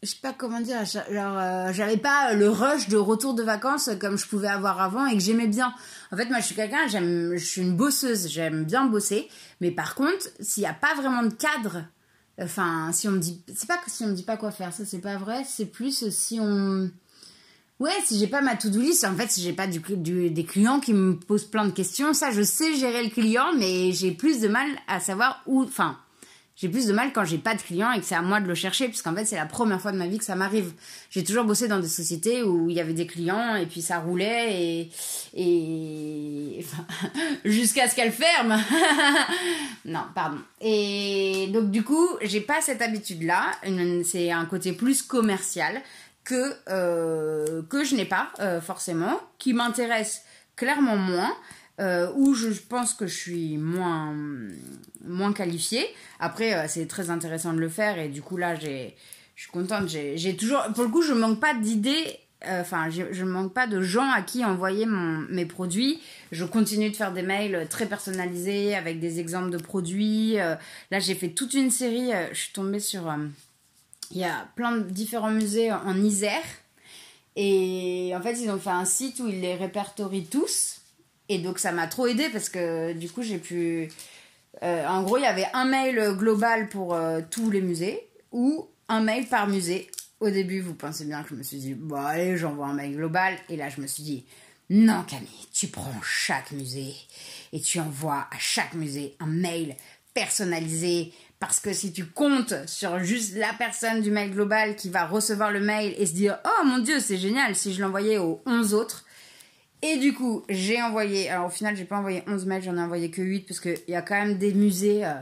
je 0.02 0.08
sais 0.08 0.16
pas 0.22 0.32
comment 0.32 0.60
dire, 0.60 0.84
genre 0.84 1.38
euh, 1.38 1.72
j'avais 1.72 1.96
pas 1.96 2.32
le 2.34 2.48
rush 2.48 2.88
de 2.88 2.96
retour 2.96 3.34
de 3.34 3.42
vacances 3.42 3.90
comme 4.00 4.16
je 4.16 4.26
pouvais 4.26 4.48
avoir 4.48 4.80
avant 4.80 5.06
et 5.06 5.14
que 5.14 5.22
j'aimais 5.22 5.48
bien. 5.48 5.74
En 6.12 6.16
fait, 6.16 6.26
moi 6.26 6.40
je 6.40 6.46
suis 6.46 6.54
quelqu'un, 6.54 6.86
j'aime 6.88 7.36
je 7.36 7.44
suis 7.44 7.62
une 7.62 7.76
bosseuse, 7.76 8.28
j'aime 8.28 8.64
bien 8.64 8.86
bosser, 8.86 9.28
mais 9.60 9.70
par 9.70 9.94
contre, 9.94 10.28
s'il 10.40 10.62
y 10.62 10.66
a 10.66 10.74
pas 10.74 10.94
vraiment 10.94 11.22
de 11.22 11.34
cadre 11.34 11.84
Enfin, 12.40 12.90
si 12.92 13.08
on 13.08 13.12
me 13.12 13.18
dit. 13.18 13.42
C'est 13.54 13.66
pas 13.66 13.80
si 13.86 14.04
on 14.04 14.08
me 14.08 14.14
dit 14.14 14.22
pas 14.22 14.36
quoi 14.36 14.50
faire, 14.50 14.72
ça 14.72 14.84
c'est 14.84 15.00
pas 15.00 15.16
vrai. 15.16 15.42
C'est 15.44 15.66
plus 15.66 16.08
si 16.10 16.38
on. 16.40 16.90
Ouais, 17.80 17.92
si 18.04 18.18
j'ai 18.18 18.26
pas 18.26 18.40
ma 18.40 18.56
to-do 18.56 18.80
list, 18.80 19.04
en 19.04 19.14
fait, 19.14 19.30
si 19.30 19.40
j'ai 19.40 19.52
pas 19.52 19.68
du, 19.68 19.80
des 20.30 20.44
clients 20.44 20.80
qui 20.80 20.92
me 20.92 21.14
posent 21.14 21.44
plein 21.44 21.64
de 21.64 21.70
questions, 21.70 22.12
ça 22.12 22.32
je 22.32 22.42
sais 22.42 22.74
gérer 22.74 23.04
le 23.04 23.10
client, 23.10 23.52
mais 23.56 23.92
j'ai 23.92 24.10
plus 24.10 24.40
de 24.40 24.48
mal 24.48 24.68
à 24.88 25.00
savoir 25.00 25.42
où. 25.46 25.64
J'ai 26.60 26.68
plus 26.68 26.86
de 26.86 26.92
mal 26.92 27.12
quand 27.12 27.24
j'ai 27.24 27.38
pas 27.38 27.54
de 27.54 27.62
client 27.62 27.92
et 27.92 28.00
que 28.00 28.04
c'est 28.04 28.16
à 28.16 28.20
moi 28.20 28.40
de 28.40 28.48
le 28.48 28.54
chercher, 28.56 28.88
puisqu'en 28.88 29.14
fait, 29.14 29.24
c'est 29.24 29.36
la 29.36 29.46
première 29.46 29.80
fois 29.80 29.92
de 29.92 29.96
ma 29.96 30.08
vie 30.08 30.18
que 30.18 30.24
ça 30.24 30.34
m'arrive. 30.34 30.72
J'ai 31.08 31.22
toujours 31.22 31.44
bossé 31.44 31.68
dans 31.68 31.78
des 31.78 31.86
sociétés 31.86 32.42
où 32.42 32.68
il 32.68 32.74
y 32.74 32.80
avait 32.80 32.94
des 32.94 33.06
clients 33.06 33.54
et 33.54 33.64
puis 33.66 33.80
ça 33.80 34.00
roulait 34.00 34.60
et. 34.60 34.90
et 35.36 36.58
enfin, 36.64 36.84
jusqu'à 37.44 37.86
ce 37.88 37.94
qu'elle 37.94 38.10
ferme 38.10 38.60
Non, 39.84 40.02
pardon. 40.16 40.38
Et 40.60 41.48
donc, 41.52 41.70
du 41.70 41.84
coup, 41.84 42.08
j'ai 42.22 42.40
pas 42.40 42.60
cette 42.60 42.82
habitude-là. 42.82 43.52
C'est 44.04 44.32
un 44.32 44.44
côté 44.44 44.72
plus 44.72 45.02
commercial 45.02 45.80
que, 46.24 46.54
euh, 46.68 47.62
que 47.70 47.84
je 47.84 47.94
n'ai 47.94 48.04
pas 48.04 48.30
euh, 48.40 48.60
forcément, 48.60 49.20
qui 49.38 49.52
m'intéresse 49.54 50.22
clairement 50.56 50.96
moins. 50.96 51.32
Euh, 51.80 52.10
où 52.16 52.34
je 52.34 52.48
pense 52.48 52.92
que 52.92 53.06
je 53.06 53.14
suis 53.14 53.56
moins, 53.56 54.12
moins 55.04 55.32
qualifiée. 55.32 55.86
Après, 56.18 56.52
euh, 56.52 56.64
c'est 56.66 56.86
très 56.86 57.08
intéressant 57.08 57.52
de 57.52 57.60
le 57.60 57.68
faire 57.68 58.00
et 58.00 58.08
du 58.08 58.20
coup, 58.20 58.36
là, 58.36 58.56
je 58.56 58.88
suis 59.36 59.50
contente. 59.52 59.86
J'ai 59.88 60.36
toujours, 60.36 60.60
pour 60.74 60.82
le 60.82 60.90
coup, 60.90 61.02
je 61.02 61.12
manque 61.12 61.38
pas 61.38 61.54
d'idées. 61.54 62.18
Euh, 62.46 62.62
enfin, 62.62 62.90
je, 62.90 63.04
je 63.12 63.24
manque 63.24 63.52
pas 63.52 63.68
de 63.68 63.80
gens 63.80 64.10
à 64.10 64.22
qui 64.22 64.44
envoyer 64.44 64.86
mon, 64.86 65.24
mes 65.30 65.46
produits. 65.46 66.00
Je 66.32 66.44
continue 66.44 66.90
de 66.90 66.96
faire 66.96 67.12
des 67.12 67.22
mails 67.22 67.68
très 67.70 67.86
personnalisés 67.86 68.74
avec 68.74 68.98
des 68.98 69.20
exemples 69.20 69.50
de 69.50 69.58
produits. 69.58 70.34
là, 70.34 70.98
j'ai 70.98 71.14
fait 71.14 71.28
toute 71.28 71.54
une 71.54 71.70
série. 71.70 72.10
je 72.32 72.36
suis 72.36 72.52
tombée 72.52 72.80
sur. 72.80 73.14
Il 74.10 74.18
y 74.18 74.24
a 74.24 74.48
plein 74.56 74.72
de 74.72 74.82
différents 74.82 75.30
musées 75.30 75.70
en 75.70 75.96
Isère. 76.02 76.42
Et 77.36 78.12
en 78.16 78.20
fait, 78.20 78.32
ils 78.40 78.50
ont 78.50 78.58
fait 78.58 78.70
un 78.70 78.84
site 78.84 79.20
où 79.20 79.28
ils 79.28 79.40
les 79.40 79.54
répertorient 79.54 80.26
tous. 80.26 80.77
Et 81.28 81.38
donc 81.38 81.58
ça 81.58 81.72
m'a 81.72 81.86
trop 81.86 82.06
aidé 82.06 82.28
parce 82.30 82.48
que 82.48 82.92
du 82.92 83.10
coup 83.10 83.22
j'ai 83.22 83.38
pu... 83.38 83.88
Euh, 84.62 84.86
en 84.86 85.02
gros, 85.02 85.18
il 85.18 85.22
y 85.22 85.26
avait 85.26 85.46
un 85.52 85.66
mail 85.66 86.14
global 86.16 86.68
pour 86.68 86.94
euh, 86.94 87.20
tous 87.30 87.50
les 87.50 87.60
musées 87.60 88.08
ou 88.32 88.68
un 88.88 89.00
mail 89.00 89.26
par 89.26 89.46
musée. 89.46 89.88
Au 90.20 90.30
début, 90.30 90.60
vous 90.60 90.74
pensez 90.74 91.04
bien 91.04 91.22
que 91.22 91.30
je 91.30 91.34
me 91.36 91.42
suis 91.42 91.58
dit, 91.58 91.74
bon 91.74 91.96
allez, 91.96 92.36
j'envoie 92.36 92.66
un 92.66 92.74
mail 92.74 92.96
global. 92.96 93.34
Et 93.48 93.56
là, 93.56 93.68
je 93.68 93.80
me 93.80 93.86
suis 93.86 94.02
dit, 94.02 94.24
non 94.70 95.04
Camille, 95.04 95.28
tu 95.52 95.68
prends 95.68 96.02
chaque 96.02 96.50
musée 96.52 96.94
et 97.52 97.60
tu 97.60 97.80
envoies 97.80 98.26
à 98.30 98.38
chaque 98.38 98.74
musée 98.74 99.16
un 99.20 99.26
mail 99.26 99.76
personnalisé. 100.12 101.12
Parce 101.38 101.60
que 101.60 101.72
si 101.72 101.92
tu 101.92 102.04
comptes 102.04 102.54
sur 102.66 102.98
juste 102.98 103.36
la 103.36 103.52
personne 103.52 104.02
du 104.02 104.10
mail 104.10 104.32
global 104.32 104.74
qui 104.74 104.90
va 104.90 105.06
recevoir 105.06 105.52
le 105.52 105.60
mail 105.60 105.94
et 105.96 106.04
se 106.04 106.12
dire, 106.12 106.38
oh 106.44 106.66
mon 106.66 106.78
dieu, 106.78 106.98
c'est 106.98 107.16
génial, 107.16 107.54
si 107.54 107.72
je 107.72 107.80
l'envoyais 107.80 108.18
aux 108.18 108.42
11 108.44 108.74
autres, 108.74 109.04
et 109.82 109.96
du 109.98 110.12
coup, 110.12 110.44
j'ai 110.48 110.82
envoyé, 110.82 111.30
alors 111.30 111.46
au 111.46 111.50
final, 111.50 111.76
j'ai 111.76 111.84
pas 111.84 111.96
envoyé 111.96 112.22
11 112.26 112.46
mails, 112.46 112.62
j'en 112.62 112.76
ai 112.76 112.80
envoyé 112.80 113.10
que 113.10 113.22
8 113.22 113.46
parce 113.46 113.60
qu'il 113.60 113.76
y 113.86 113.94
a 113.94 114.02
quand 114.02 114.16
même 114.16 114.38
des 114.38 114.52
musées. 114.52 115.04
Euh, 115.04 115.14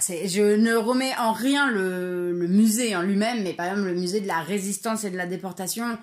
je 0.00 0.56
ne 0.56 0.74
remets 0.74 1.14
en 1.18 1.32
rien 1.32 1.70
le, 1.70 2.32
musée 2.48 2.96
en 2.96 3.02
lui-même, 3.02 3.42
mais 3.44 3.52
par 3.52 3.66
exemple, 3.66 3.86
le 3.86 3.94
musée 3.94 4.20
de 4.20 4.26
la 4.26 4.40
résistance 4.40 5.04
et 5.04 5.10
de 5.10 5.16
la 5.16 5.26
déportation, 5.26 5.98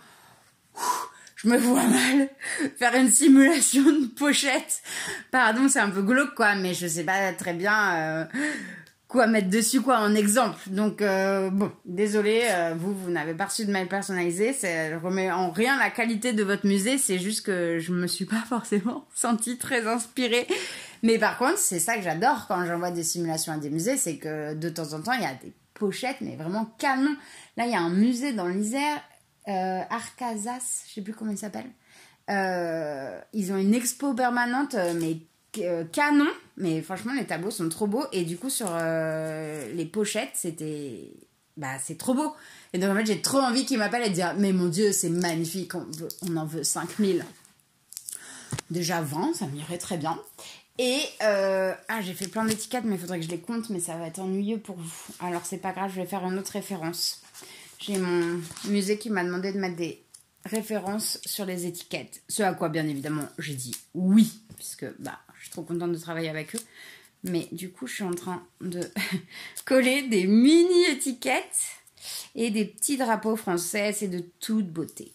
je 1.35 1.49
me 1.49 1.57
vois 1.57 1.83
mal 1.83 2.29
faire 2.77 2.95
une 2.95 3.09
simulation 3.09 3.83
de 3.83 4.07
pochette. 4.07 4.81
Pardon, 5.29 5.67
c'est 5.67 5.79
un 5.79 5.89
peu 5.89 6.03
glauque 6.03 6.35
quoi, 6.35 6.55
mais 6.55 6.73
je 6.73 6.87
sais 6.87 7.03
pas 7.03 7.33
très 7.33 7.53
bien. 7.53 7.95
Euh, 7.95 8.25
quoi 9.07 9.27
mettre 9.27 9.49
dessus 9.49 9.81
quoi 9.81 9.99
en 9.99 10.15
exemple. 10.15 10.59
Donc 10.67 11.01
euh, 11.01 11.49
bon, 11.49 11.71
désolé, 11.85 12.41
euh, 12.49 12.73
vous 12.77 12.93
vous 12.93 13.11
n'avez 13.11 13.33
pas 13.33 13.45
reçu 13.45 13.65
de 13.65 13.71
mail 13.71 13.87
personnalisé, 13.87 14.53
c'est 14.53 14.95
remet 14.95 15.31
en 15.31 15.51
rien 15.51 15.77
la 15.77 15.89
qualité 15.89 16.33
de 16.33 16.43
votre 16.43 16.65
musée, 16.65 16.97
c'est 16.97 17.19
juste 17.19 17.45
que 17.45 17.79
je 17.79 17.91
me 17.91 18.07
suis 18.07 18.25
pas 18.25 18.41
forcément 18.49 19.05
sentie 19.13 19.57
très 19.57 19.87
inspirée. 19.87 20.47
Mais 21.03 21.19
par 21.19 21.37
contre, 21.37 21.57
c'est 21.57 21.79
ça 21.79 21.95
que 21.95 22.01
j'adore 22.01 22.45
quand 22.47 22.65
j'envoie 22.65 22.91
des 22.91 23.03
simulations 23.03 23.53
à 23.53 23.57
des 23.57 23.69
musées, 23.69 23.97
c'est 23.97 24.17
que 24.17 24.55
de 24.55 24.69
temps 24.69 24.93
en 24.93 25.01
temps, 25.01 25.13
il 25.13 25.21
y 25.21 25.25
a 25.25 25.35
des 25.35 25.53
pochettes 25.73 26.21
mais 26.21 26.35
vraiment 26.35 26.65
canon. 26.79 27.15
Là, 27.57 27.65
il 27.65 27.71
y 27.71 27.75
a 27.75 27.81
un 27.81 27.89
musée 27.89 28.33
dans 28.33 28.47
l'Isère 28.47 29.01
euh, 29.47 29.81
Arcazas, 29.89 30.85
je 30.87 30.93
sais 30.95 31.01
plus 31.01 31.13
comment 31.13 31.31
il 31.31 31.37
s'appelle. 31.37 31.69
Euh, 32.31 33.19
ils 33.33 33.53
ont 33.53 33.57
une 33.57 33.75
expo 33.75 34.15
permanente 34.15 34.75
mais 34.99 35.17
canon, 35.91 36.27
mais 36.57 36.81
franchement 36.81 37.13
les 37.13 37.25
tableaux 37.25 37.51
sont 37.51 37.69
trop 37.69 37.87
beaux. 37.87 38.05
Et 38.11 38.23
du 38.23 38.37
coup 38.37 38.49
sur 38.49 38.67
euh, 38.69 39.71
les 39.73 39.85
pochettes 39.85 40.31
c'était 40.33 41.11
bah 41.57 41.77
c'est 41.81 41.97
trop 41.97 42.13
beau. 42.13 42.33
Et 42.73 42.77
donc 42.77 42.91
en 42.91 42.95
fait 42.95 43.05
j'ai 43.05 43.21
trop 43.21 43.39
envie 43.39 43.65
qu'ils 43.65 43.77
m'appellent 43.77 44.07
et 44.07 44.09
dire 44.09 44.33
mais 44.37 44.53
mon 44.53 44.67
dieu 44.67 44.91
c'est 44.91 45.09
magnifique. 45.09 45.75
On, 45.75 45.87
on, 46.23 46.37
en 46.37 46.45
veut 46.45 46.63
5000 46.63 47.25
déjà 48.69 49.01
20 49.01 49.33
ça 49.33 49.47
m'irait 49.47 49.77
très 49.77 49.97
bien. 49.97 50.19
Et 50.77 50.99
euh, 51.23 51.73
ah 51.87 52.01
j'ai 52.01 52.13
fait 52.13 52.27
plein 52.27 52.45
d'étiquettes 52.45 52.83
mais 52.85 52.95
il 52.95 53.01
faudrait 53.01 53.19
que 53.19 53.25
je 53.25 53.31
les 53.31 53.39
compte 53.39 53.69
mais 53.69 53.79
ça 53.79 53.95
va 53.97 54.07
être 54.07 54.19
ennuyeux 54.19 54.59
pour 54.59 54.75
vous. 54.75 55.05
Alors 55.19 55.45
c'est 55.45 55.57
pas 55.57 55.71
grave 55.71 55.91
je 55.93 56.01
vais 56.01 56.07
faire 56.07 56.25
une 56.25 56.37
autre 56.37 56.51
référence. 56.51 57.21
J'ai 57.79 57.97
mon 57.97 58.41
musée 58.65 58.97
qui 58.97 59.09
m'a 59.09 59.23
demandé 59.23 59.51
de 59.51 59.59
mettre 59.59 59.75
des 59.75 60.01
références 60.45 61.19
sur 61.25 61.45
les 61.45 61.65
étiquettes. 61.65 62.21
Ce 62.29 62.43
à 62.43 62.53
quoi 62.53 62.69
bien 62.69 62.87
évidemment 62.87 63.27
j'ai 63.39 63.55
dit 63.55 63.75
oui 63.93 64.41
puisque 64.55 64.85
bah 64.99 65.19
suis 65.45 65.51
trop 65.51 65.63
contente 65.63 65.91
de 65.91 65.97
travailler 65.97 66.29
avec 66.29 66.55
eux. 66.55 66.61
Mais 67.23 67.47
du 67.51 67.71
coup, 67.71 67.87
je 67.87 67.95
suis 67.95 68.03
en 68.03 68.13
train 68.13 68.43
de 68.61 68.81
coller 69.65 70.03
des 70.03 70.27
mini 70.27 70.85
étiquettes 70.91 71.65
et 72.35 72.51
des 72.51 72.65
petits 72.65 72.97
drapeaux 72.97 73.35
français. 73.35 73.93
C'est 73.93 74.07
de 74.07 74.23
toute 74.39 74.69
beauté. 74.69 75.11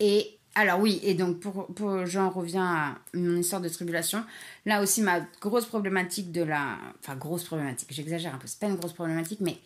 Et 0.00 0.38
alors 0.54 0.80
oui, 0.80 1.00
et 1.02 1.14
donc 1.14 1.40
pour, 1.40 1.66
pour 1.74 2.04
j'en 2.06 2.30
reviens 2.30 2.66
à 2.66 2.98
mon 3.14 3.36
histoire 3.36 3.60
de 3.60 3.68
tribulation. 3.68 4.24
Là 4.66 4.82
aussi, 4.82 5.02
ma 5.02 5.20
grosse 5.40 5.66
problématique 5.66 6.32
de 6.32 6.42
la... 6.42 6.78
Enfin, 7.00 7.16
grosse 7.16 7.44
problématique, 7.44 7.88
j'exagère 7.92 8.34
un 8.34 8.38
peu, 8.38 8.46
c'est 8.46 8.58
pas 8.58 8.66
une 8.66 8.76
grosse 8.76 8.92
problématique, 8.92 9.40
mais 9.40 9.58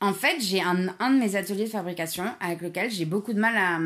en 0.00 0.14
fait, 0.14 0.40
j'ai 0.40 0.62
un, 0.62 0.88
un 0.98 1.10
de 1.10 1.18
mes 1.18 1.36
ateliers 1.36 1.64
de 1.64 1.70
fabrication 1.70 2.24
avec 2.40 2.60
lequel 2.62 2.90
j'ai 2.90 3.04
beaucoup 3.04 3.32
de 3.32 3.38
mal 3.38 3.56
à, 3.56 3.78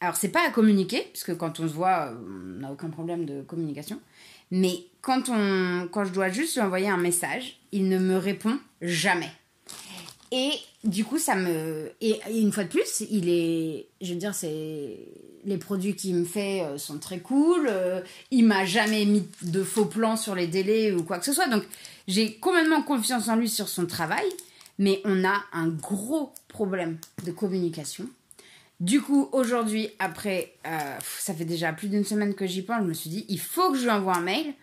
alors, 0.00 0.16
c'est 0.16 0.28
pas 0.28 0.46
à 0.46 0.50
communiquer, 0.50 1.08
puisque 1.12 1.36
quand 1.36 1.58
on 1.60 1.68
se 1.68 1.72
voit, 1.72 2.12
on 2.12 2.60
n'a 2.60 2.72
aucun 2.72 2.88
problème 2.88 3.24
de 3.24 3.42
communication. 3.42 4.00
Mais 4.50 4.84
quand, 5.02 5.28
on, 5.28 5.88
quand 5.90 6.04
je 6.04 6.12
dois 6.12 6.28
juste 6.28 6.54
lui 6.54 6.62
envoyer 6.62 6.88
un 6.88 6.96
message, 6.96 7.58
il 7.72 7.88
ne 7.88 7.98
me 7.98 8.16
répond 8.16 8.58
jamais. 8.80 9.30
Et 10.30 10.50
du 10.84 11.04
coup, 11.04 11.18
ça 11.18 11.34
me. 11.34 11.90
Et, 12.00 12.20
une 12.30 12.52
fois 12.52 12.64
de 12.64 12.68
plus, 12.68 13.02
il 13.10 13.28
est. 13.28 13.88
Je 14.00 14.12
veux 14.12 14.18
dire, 14.18 14.34
c'est. 14.34 14.98
Les 15.44 15.56
produits 15.56 15.94
qu'il 15.94 16.14
me 16.16 16.24
fait 16.24 16.62
euh, 16.62 16.78
sont 16.78 16.98
très 16.98 17.20
cool. 17.20 17.68
Euh, 17.70 18.02
il 18.30 18.44
m'a 18.44 18.64
jamais 18.66 19.04
mis 19.04 19.26
de 19.42 19.62
faux 19.62 19.86
plans 19.86 20.16
sur 20.16 20.34
les 20.34 20.48
délais 20.48 20.92
ou 20.92 21.04
quoi 21.04 21.18
que 21.18 21.24
ce 21.24 21.32
soit. 21.32 21.46
Donc, 21.46 21.62
j'ai 22.06 22.34
complètement 22.34 22.82
confiance 22.82 23.28
en 23.28 23.36
lui 23.36 23.48
sur 23.48 23.68
son 23.68 23.86
travail. 23.86 24.26
Mais 24.78 25.00
on 25.04 25.24
a 25.24 25.42
un 25.52 25.68
gros 25.68 26.32
problème 26.48 26.98
de 27.24 27.32
communication 27.32 28.08
du 28.80 29.00
coup, 29.00 29.28
aujourd'hui, 29.32 29.90
après, 29.98 30.54
euh, 30.66 30.98
ça 31.18 31.34
fait 31.34 31.44
déjà 31.44 31.72
plus 31.72 31.88
d'une 31.88 32.04
semaine 32.04 32.34
que 32.34 32.46
j'y 32.46 32.62
pense, 32.62 32.82
je 32.82 32.86
me 32.86 32.94
suis 32.94 33.10
dit, 33.10 33.26
il 33.28 33.40
faut 33.40 33.72
que 33.72 33.78
je 33.78 33.82
lui 33.82 33.90
envoie 33.90 34.16
un 34.16 34.20
mail 34.20 34.54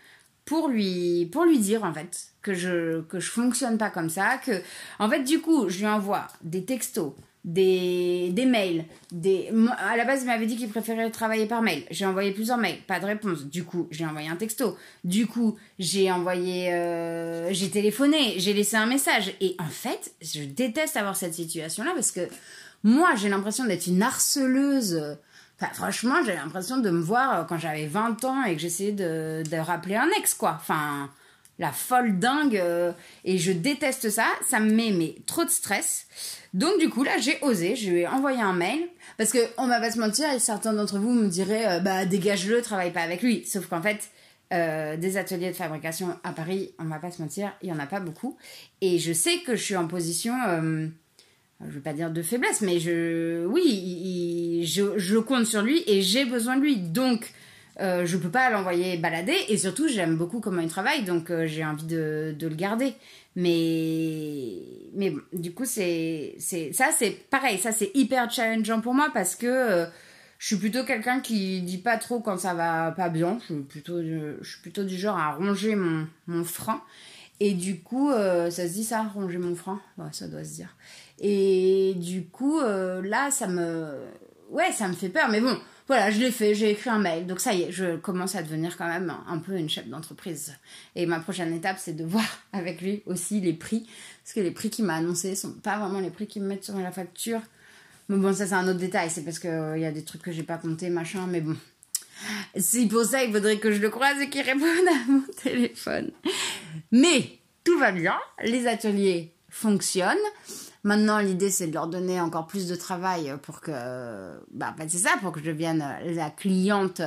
pour 0.46 0.70
lui, 0.70 1.26
pour 1.32 1.44
lui 1.44 1.60
dire, 1.60 1.84
en 1.84 1.94
fait, 1.94 2.28
que 2.42 2.54
je, 2.54 3.02
que 3.02 3.20
fonctionne 3.20 3.78
pas 3.78 3.90
comme 3.90 4.10
ça, 4.10 4.38
que, 4.38 4.62
en 5.00 5.10
fait, 5.10 5.24
du 5.24 5.42
coup, 5.42 5.70
je 5.70 5.80
lui 5.80 5.88
envoie 5.88 6.28
des 6.44 6.64
textos, 6.64 7.14
des, 7.44 8.30
des 8.32 8.46
mails, 8.46 8.86
des... 9.12 9.50
À 9.78 9.98
la 9.98 10.06
base, 10.06 10.22
il 10.24 10.28
m'avait 10.28 10.46
dit 10.48 10.56
qu'il 10.56 10.70
préférait 10.70 11.12
travailler 11.12 11.46
par 11.46 11.62
mail. 11.62 11.84
J'ai 11.92 12.06
envoyé 12.06 12.32
plusieurs 12.32 12.58
mails, 12.58 12.78
pas 12.88 13.00
de 13.00 13.06
réponse. 13.06 13.46
Du 13.46 13.64
coup, 13.64 13.88
j'ai 13.92 14.06
envoyé 14.06 14.28
un 14.30 14.36
texto. 14.36 14.76
Du 15.04 15.28
coup, 15.28 15.56
j'ai 15.78 16.12
envoyé... 16.12 16.74
Euh, 16.74 17.54
j'ai 17.54 17.70
téléphoné, 17.70 18.36
j'ai 18.38 18.54
laissé 18.54 18.78
un 18.78 18.88
message. 18.88 19.34
Et 19.42 19.56
en 19.60 19.68
fait, 19.70 20.14
je 20.22 20.44
déteste 20.44 20.98
avoir 20.98 21.16
cette 21.16 21.36
situation-là 21.36 21.92
parce 21.94 22.12
que 22.12 22.28
moi, 22.86 23.16
j'ai 23.16 23.30
l'impression 23.30 23.66
d'être 23.66 23.88
une 23.88 24.04
harceleuse. 24.04 25.18
Enfin, 25.60 25.74
franchement, 25.74 26.18
j'ai 26.24 26.36
l'impression 26.36 26.78
de 26.78 26.92
me 26.92 27.02
voir 27.02 27.40
euh, 27.40 27.44
quand 27.44 27.58
j'avais 27.58 27.88
20 27.88 28.24
ans 28.26 28.44
et 28.44 28.54
que 28.54 28.62
j'essayais 28.62 28.92
de, 28.92 29.58
rappeler 29.58 29.96
un 29.96 30.08
ex, 30.20 30.36
quoi. 30.36 30.56
Enfin, 30.56 31.10
la 31.58 31.72
folle 31.72 32.20
dingue. 32.20 32.58
Euh, 32.58 32.92
et 33.24 33.40
je 33.40 33.52
déteste 33.52 34.12
ça. 34.12 34.28
Ça 34.48 34.60
me 34.60 34.72
met 34.72 34.92
mais, 34.92 35.16
trop 35.26 35.44
de 35.44 35.50
stress. 35.50 36.06
Donc, 36.54 36.80
du 36.80 36.90
coup, 36.90 37.04
là, 37.04 37.18
j'ai 37.18 37.40
osé. 37.42 37.76
Je 37.76 37.90
lui 37.90 38.02
ai 38.02 38.08
envoyé 38.08 38.40
un 38.40 38.54
mail. 38.54 38.88
Parce 39.18 39.32
que, 39.32 39.40
on 39.58 39.66
va 39.66 39.80
pas 39.80 39.90
se 39.90 39.98
mentir, 39.98 40.32
et 40.32 40.38
certains 40.38 40.74
d'entre 40.74 41.00
vous 41.00 41.10
me 41.10 41.28
diraient, 41.28 41.66
euh, 41.66 41.80
bah, 41.80 42.06
dégage-le, 42.06 42.62
travaille 42.62 42.94
pas 42.94 43.02
avec 43.02 43.24
lui. 43.24 43.48
Sauf 43.48 43.66
qu'en 43.66 43.82
fait, 43.82 44.12
des 44.52 45.18
ateliers 45.18 45.50
de 45.50 45.56
fabrication 45.56 46.18
à 46.24 46.32
Paris, 46.32 46.76
on 46.80 46.86
va 46.86 47.00
pas 47.00 47.12
se 47.12 47.22
mentir, 47.22 47.52
il 47.62 47.68
y 47.68 47.74
en 47.74 47.80
a 47.80 47.88
pas 47.88 48.00
beaucoup. 48.00 48.38
Et 48.80 49.00
je 49.00 49.12
sais 49.12 49.40
que 49.40 49.58
je 49.58 49.62
suis 49.62 49.76
en 49.76 49.86
position 49.88 50.34
je 51.62 51.72
veux 51.72 51.82
pas 51.82 51.94
dire 51.94 52.12
de 52.12 52.22
faiblesse, 52.22 52.62
mais 52.62 52.80
je, 52.80 53.46
oui, 53.46 54.64
je, 54.66 55.18
compte 55.18 55.46
sur 55.46 55.62
lui 55.62 55.84
et 55.88 56.02
j'ai 56.02 56.26
besoin 56.26 56.58
de 56.58 56.62
lui. 56.62 56.78
Donc, 56.78 57.34
euh, 57.80 58.06
je 58.06 58.18
peux 58.18 58.30
pas 58.30 58.50
l'envoyer 58.50 58.98
balader 58.98 59.36
et 59.50 59.58
surtout 59.58 59.90
j'aime 59.90 60.16
beaucoup 60.16 60.40
comment 60.40 60.62
il 60.62 60.70
travaille 60.70 61.04
donc 61.04 61.30
euh, 61.30 61.46
j'ai 61.46 61.66
envie 61.66 61.86
de, 61.86 62.36
le 62.40 62.56
garder. 62.56 62.94
Mais 63.36 64.62
mais 64.94 65.14
du 65.34 65.54
coup 65.54 65.66
c'est 65.66 66.36
c'est 66.40 66.72
ça 66.74 66.90
c'est 66.96 67.12
pareil. 67.30 67.58
Ça 67.58 67.72
c'est 67.72 67.92
hyper 67.94 68.32
challengeant 68.32 68.82
pour 68.82 68.94
moi 68.94 69.10
parce 69.14 69.36
que 69.36 69.48
euh, 69.48 69.86
je 70.40 70.48
suis 70.48 70.56
plutôt 70.58 70.84
quelqu'un 70.86 71.20
qui 71.20 71.62
dit 71.62 71.78
pas 71.78 71.98
trop 71.98 72.20
quand 72.22 72.38
ça 72.38 72.54
va 72.54 72.92
pas 72.92 73.10
bien. 73.10 73.40
Je 73.42 73.54
suis 73.54 73.64
plutôt 73.64 74.02
je 74.02 74.50
suis 74.50 74.62
plutôt 74.62 74.84
du 74.84 74.98
genre 74.98 75.18
à 75.18 75.34
ronger 75.34 75.76
mon 75.76 76.08
mon 76.28 76.44
frein. 76.44 76.82
Et 77.42 77.54
du 77.54 77.82
coup 77.82 78.10
ça 78.12 78.50
se 78.52 78.74
dit 78.74 78.86
ça 78.86 79.04
ronger 79.04 79.38
mon 79.38 79.56
frein? 79.56 79.82
Ouais, 79.98 80.06
ça 80.14 80.30
doit 80.30 80.46
se 80.46 80.54
dire 80.54 80.74
et 81.20 81.94
du 81.96 82.26
coup 82.26 82.60
là 82.60 83.32
ça 83.32 83.48
me 83.48 84.06
ouais 84.50 84.72
ça 84.72 84.88
me 84.88 84.94
fait 84.94 85.10
peur 85.10 85.30
mais 85.30 85.42
bon 85.42 85.58
voilà, 85.88 86.10
je 86.10 86.20
l'ai 86.20 86.32
fait, 86.32 86.56
j'ai 86.56 86.72
écrit 86.72 86.90
un 86.90 86.98
mail. 86.98 87.28
Donc 87.28 87.40
ça 87.40 87.54
y 87.54 87.64
est, 87.64 87.72
je 87.72 87.96
commence 87.98 88.36
à 88.36 88.42
devenir 88.42 88.76
quand 88.76 88.88
même 88.88 89.14
un 89.28 89.38
peu 89.38 89.56
une 89.56 89.70
chef 89.70 89.88
d'entreprise. 89.88 90.56
Et 90.96 91.06
ma 91.06 91.20
prochaine 91.20 91.54
étape, 91.54 91.78
c'est 91.80 91.94
de 91.94 92.04
voir 92.06 92.26
avec 92.54 92.82
lui 92.82 93.04
aussi 93.06 93.40
les 93.40 93.54
prix. 93.54 93.88
Parce 94.24 94.34
que 94.34 94.40
les 94.40 94.52
prix 94.52 94.70
qu'il 94.70 94.86
m'a 94.86 94.96
annoncés 94.96 95.36
sont 95.36 95.54
pas 95.54 95.78
vraiment 95.78 96.00
les 96.00 96.10
prix 96.10 96.26
qu'il 96.26 96.42
me 96.42 96.48
mettent 96.48 96.64
sur 96.64 96.78
la 96.78 96.92
facture. 96.92 97.42
Mais 98.10 98.18
bon, 98.18 98.34
ça 98.34 98.48
c'est 98.48 98.54
un 98.54 98.68
autre 98.68 98.80
détail. 98.80 99.12
C'est 99.12 99.24
parce 99.24 99.38
qu'il 99.38 99.50
euh, 99.50 99.78
y 99.78 99.86
a 99.86 99.92
des 99.92 100.04
trucs 100.04 100.24
que 100.24 100.32
j'ai 100.32 100.44
pas 100.44 100.58
compté, 100.58 100.90
machin. 100.90 101.28
Mais 101.30 101.42
bon. 101.42 101.56
Si 102.58 102.88
pour 102.88 103.04
ça, 103.04 103.24
il 103.24 103.32
faudrait 103.32 103.60
que 103.60 103.72
je 103.72 103.80
le 103.80 103.90
croise 103.90 104.20
et 104.20 104.30
qu'il 104.30 104.42
réponde 104.42 104.64
à 104.64 105.12
mon 105.12 105.22
téléphone. 105.44 106.12
Mais 106.92 107.40
tout 107.64 107.78
va 107.78 107.92
bien. 107.92 108.16
Les 108.44 108.66
ateliers 108.66 109.34
fonctionnent. 109.50 110.18
Maintenant, 110.86 111.18
l'idée, 111.18 111.50
c'est 111.50 111.66
de 111.66 111.74
leur 111.74 111.88
donner 111.88 112.22
encore 112.22 112.46
plus 112.46 112.68
de 112.68 112.76
travail 112.76 113.34
pour 113.42 113.60
que, 113.60 113.72
bah, 114.52 114.72
en 114.72 114.78
fait, 114.78 114.88
c'est 114.88 115.00
ça, 115.00 115.10
pour 115.20 115.32
que 115.32 115.40
je 115.40 115.46
devienne 115.46 115.84
la 116.06 116.30
cliente 116.30 117.02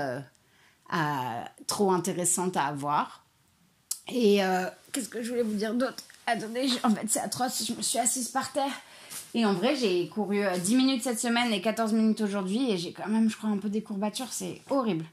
euh, 0.93 1.43
trop 1.69 1.93
intéressante 1.93 2.57
à 2.57 2.65
avoir. 2.65 3.25
Et 4.09 4.43
euh, 4.43 4.67
qu'est-ce 4.91 5.09
que 5.09 5.23
je 5.23 5.31
voulais 5.31 5.45
vous 5.45 5.55
dire 5.55 5.75
d'autre? 5.75 6.03
Attendez, 6.27 6.69
en 6.83 6.91
fait, 6.91 7.07
c'est 7.07 7.21
atroce, 7.21 7.65
je 7.65 7.73
me 7.73 7.83
suis 7.83 8.01
assise 8.01 8.31
par 8.31 8.51
terre. 8.53 8.73
Et 9.33 9.47
en 9.47 9.53
vrai, 9.53 9.77
j'ai 9.77 10.09
couru 10.09 10.41
10 10.41 10.75
euh, 10.75 10.77
minutes 10.77 11.05
cette 11.05 11.21
semaine 11.21 11.53
et 11.53 11.61
14 11.61 11.93
minutes 11.93 12.23
aujourd'hui, 12.23 12.73
et 12.73 12.79
j'ai 12.79 12.93
quand 12.93 13.07
même, 13.07 13.31
je 13.31 13.37
crois, 13.37 13.51
un 13.51 13.59
peu 13.59 13.69
des 13.69 13.83
courbatures, 13.83 14.33
c'est 14.33 14.61
horrible. 14.71 15.05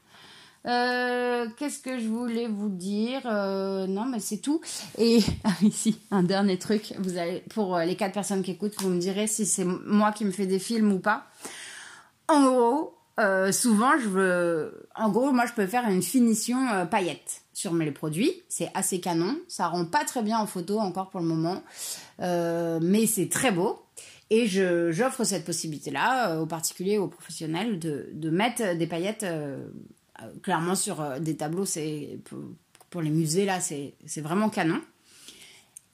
Euh, 0.66 1.46
qu'est-ce 1.56 1.78
que 1.80 1.98
je 1.98 2.08
voulais 2.08 2.48
vous 2.48 2.68
dire? 2.68 3.22
Euh, 3.26 3.86
Non, 3.86 4.04
mais 4.04 4.20
c'est 4.20 4.38
tout. 4.38 4.60
Et 4.98 5.20
ah, 5.44 5.50
ici, 5.62 6.00
un 6.10 6.22
dernier 6.22 6.58
truc. 6.58 6.94
Vous 6.98 7.18
allez, 7.18 7.42
pour 7.50 7.76
euh, 7.76 7.84
les 7.84 7.96
quatre 7.96 8.14
personnes 8.14 8.42
qui 8.42 8.52
écoutent, 8.52 8.74
vous 8.80 8.90
me 8.90 8.98
direz 8.98 9.26
si 9.26 9.46
c'est 9.46 9.64
moi 9.64 10.12
qui 10.12 10.24
me 10.24 10.32
fais 10.32 10.46
des 10.46 10.58
films 10.58 10.92
ou 10.92 10.98
pas. 10.98 11.26
En 12.28 12.44
gros, 12.44 12.94
souvent, 13.52 13.92
je 13.98 14.08
veux. 14.08 14.88
En 14.96 15.10
gros, 15.10 15.30
moi, 15.32 15.46
je 15.46 15.52
peux 15.52 15.66
faire 15.66 15.88
une 15.88 16.02
finition 16.02 16.86
paillette 16.90 17.42
sur 17.52 17.72
mes 17.72 17.90
produits. 17.92 18.42
C'est 18.48 18.70
assez 18.74 19.00
canon. 19.00 19.38
Ça 19.46 19.68
rend 19.68 19.84
pas 19.84 20.04
très 20.04 20.22
bien 20.22 20.38
en 20.38 20.46
photo 20.46 20.80
encore 20.80 21.10
pour 21.10 21.20
le 21.20 21.26
moment, 21.26 21.62
mais 22.18 23.06
c'est 23.06 23.28
très 23.28 23.52
beau. 23.52 23.86
Et 24.30 24.46
j'offre 24.48 25.22
cette 25.22 25.44
possibilité-là 25.44 26.40
aux 26.40 26.46
particuliers, 26.46 26.98
aux 26.98 27.06
professionnels, 27.06 27.78
de, 27.78 28.08
de 28.12 28.30
mettre 28.30 28.76
des 28.76 28.86
paillettes 28.88 29.22
euh, 29.22 29.68
clairement 30.42 30.74
sur 30.74 31.00
euh, 31.00 31.18
des 31.18 31.36
tableaux, 31.36 31.64
c'est 31.64 32.18
pour, 32.90 33.02
les 33.02 33.10
musées 33.10 33.44
là, 33.44 33.60
c'est 33.60 34.20
vraiment 34.22 34.48
canon. 34.48 34.80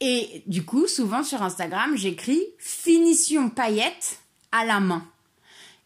Et 0.00 0.43
du 0.47 0.64
coup, 0.64 0.87
souvent 0.87 1.25
sur 1.25 1.43
Instagram, 1.43 1.97
j'écris 1.97 2.41
finition 2.59 3.50
paillette 3.50 4.21
à 4.52 4.64
la 4.64 4.79
main. 4.79 5.05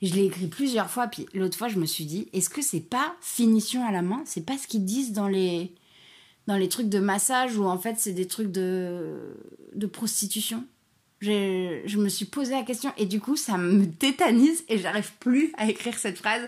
Je 0.03 0.13
l'ai 0.15 0.27
écrit 0.27 0.47
plusieurs 0.47 0.91
fois, 0.91 1.07
puis 1.07 1.27
l'autre 1.33 1.57
fois, 1.57 1.69
je 1.69 1.79
me 1.79 1.87
suis 1.87 2.05
dit, 2.05 2.29
est-ce 2.35 2.51
que 2.51 2.61
c'est 2.61 2.81
pas 2.81 3.17
finition 3.21 3.87
à 3.87 3.93
la 3.93 4.03
main? 4.03 4.23
C'est 4.27 4.45
pas 4.45 4.59
ce 4.59 4.67
qu'ils 4.67 4.85
disent 4.85 5.13
dans 5.13 5.29
les 5.29 5.73
dans 6.47 6.57
les 6.57 6.69
trucs 6.69 6.89
de 6.89 7.01
massage 7.01 7.57
ou 7.57 7.65
en 7.65 7.77
fait 7.77 7.97
c'est 7.99 8.13
des 8.13 8.27
trucs 8.27 8.53
de 8.53 9.37
de 9.75 9.87
prostitution. 9.87 10.65
Je, 11.21 11.81
je 11.87 11.99
me 11.99 12.09
suis 12.09 12.27
posé 12.27 12.53
la 12.53 12.63
question 12.63 12.93
et 12.99 13.07
du 13.07 13.21
coup 13.21 13.37
ça 13.37 13.57
me 13.57 13.87
tétanise 13.87 14.65
et 14.69 14.79
j'arrive 14.79 15.13
plus 15.19 15.53
à 15.57 15.69
écrire 15.69 15.99
cette 15.99 16.19
phrase. 16.19 16.47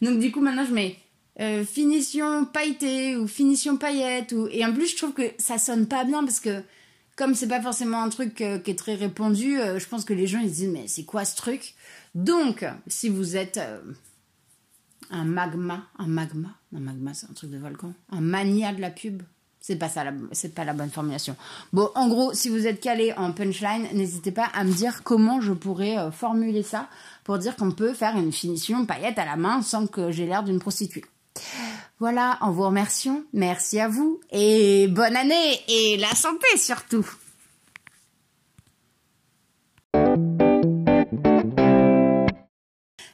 Donc 0.00 0.20
du 0.20 0.30
coup 0.30 0.40
maintenant 0.40 0.64
je 0.64 0.72
mets 0.72 0.96
euh, 1.40 1.64
finition 1.64 2.44
pailletée 2.44 3.16
ou 3.16 3.26
finition 3.26 3.78
paillette 3.78 4.32
ou 4.32 4.48
et 4.50 4.66
en 4.66 4.72
plus 4.74 4.88
je 4.88 4.96
trouve 4.98 5.14
que 5.14 5.22
ça 5.38 5.56
sonne 5.56 5.86
pas 5.86 6.04
bien 6.04 6.22
parce 6.24 6.40
que 6.40 6.62
comme 7.16 7.34
c'est 7.34 7.48
pas 7.48 7.62
forcément 7.62 8.02
un 8.02 8.10
truc 8.10 8.42
euh, 8.42 8.58
qui 8.58 8.70
est 8.70 8.78
très 8.78 8.96
répandu 8.96 9.58
euh, 9.58 9.78
je 9.78 9.88
pense 9.88 10.04
que 10.04 10.12
les 10.12 10.26
gens 10.26 10.40
ils 10.40 10.50
se 10.50 10.54
disent 10.56 10.68
mais 10.68 10.88
c'est 10.88 11.04
quoi 11.04 11.24
ce 11.24 11.34
truc? 11.34 11.74
Donc 12.14 12.66
si 12.86 13.08
vous 13.08 13.34
êtes 13.34 13.58
un 15.10 15.24
magma 15.24 15.86
un 15.98 16.06
magma 16.06 16.50
un 16.76 16.80
magma 16.80 17.14
c'est 17.14 17.30
un 17.30 17.32
truc 17.32 17.50
de 17.50 17.56
volcan 17.56 17.94
un 18.10 18.20
mania 18.20 18.74
de 18.74 18.82
la 18.82 18.90
pub 18.90 19.22
c'est 19.58 19.76
pas 19.76 19.88
ça 19.88 20.04
c'est 20.32 20.54
pas 20.54 20.64
la 20.64 20.74
bonne 20.74 20.90
formulation. 20.90 21.34
Bon 21.72 21.88
en 21.94 22.08
gros 22.08 22.34
si 22.34 22.50
vous 22.50 22.66
êtes 22.66 22.80
calé 22.80 23.14
en 23.14 23.32
punchline 23.32 23.88
n'hésitez 23.94 24.32
pas 24.32 24.50
à 24.52 24.64
me 24.64 24.72
dire 24.72 25.02
comment 25.02 25.40
je 25.40 25.54
pourrais 25.54 26.12
formuler 26.12 26.62
ça 26.62 26.90
pour 27.24 27.38
dire 27.38 27.56
qu'on 27.56 27.70
peut 27.72 27.94
faire 27.94 28.18
une 28.18 28.32
finition 28.32 28.84
paillette 28.84 29.18
à 29.18 29.24
la 29.24 29.36
main 29.36 29.62
sans 29.62 29.86
que 29.86 30.10
j'ai 30.10 30.26
l'air 30.26 30.42
d'une 30.42 30.58
prostituée 30.58 31.04
voilà, 31.98 32.38
en 32.40 32.50
vous 32.50 32.64
remerciant, 32.64 33.22
merci 33.32 33.78
à 33.78 33.88
vous 33.88 34.20
et 34.30 34.88
bonne 34.88 35.16
année 35.16 35.60
et 35.68 35.96
la 35.98 36.14
santé 36.14 36.46
surtout. 36.56 37.08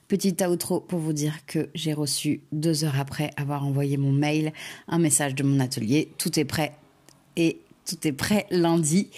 Petit 0.09 0.35
outro 0.49 0.81
pour 0.81 1.01
vous 1.01 1.13
dire 1.13 1.45
que 1.47 1.69
j'ai 1.75 1.93
reçu 1.93 2.41
deux 2.51 2.83
heures 2.85 2.99
après 2.99 3.31
avoir 3.37 3.67
envoyé 3.67 3.99
mon 3.99 4.11
mail 4.11 4.55
un 4.89 4.99
message 4.99 5.35
de 5.35 5.43
mon 5.43 5.61
atelier. 5.61 6.11
Tout 6.17 6.41
est 6.41 6.47
prêt 6.47 6.75
et 7.37 7.61
tout 7.85 8.07
est 8.07 8.13
prêt 8.13 8.47
lundi. 8.51 9.11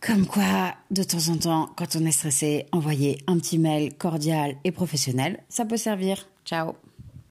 Comme 0.00 0.26
quoi, 0.26 0.74
de 0.90 1.02
temps 1.02 1.28
en 1.28 1.38
temps, 1.38 1.70
quand 1.76 1.96
on 1.96 2.04
est 2.04 2.12
stressé, 2.12 2.66
envoyer 2.72 3.18
un 3.26 3.38
petit 3.38 3.58
mail 3.58 3.94
cordial 3.94 4.56
et 4.64 4.70
professionnel, 4.70 5.42
ça 5.48 5.64
peut 5.64 5.78
servir. 5.78 6.28
Ciao 6.44 6.74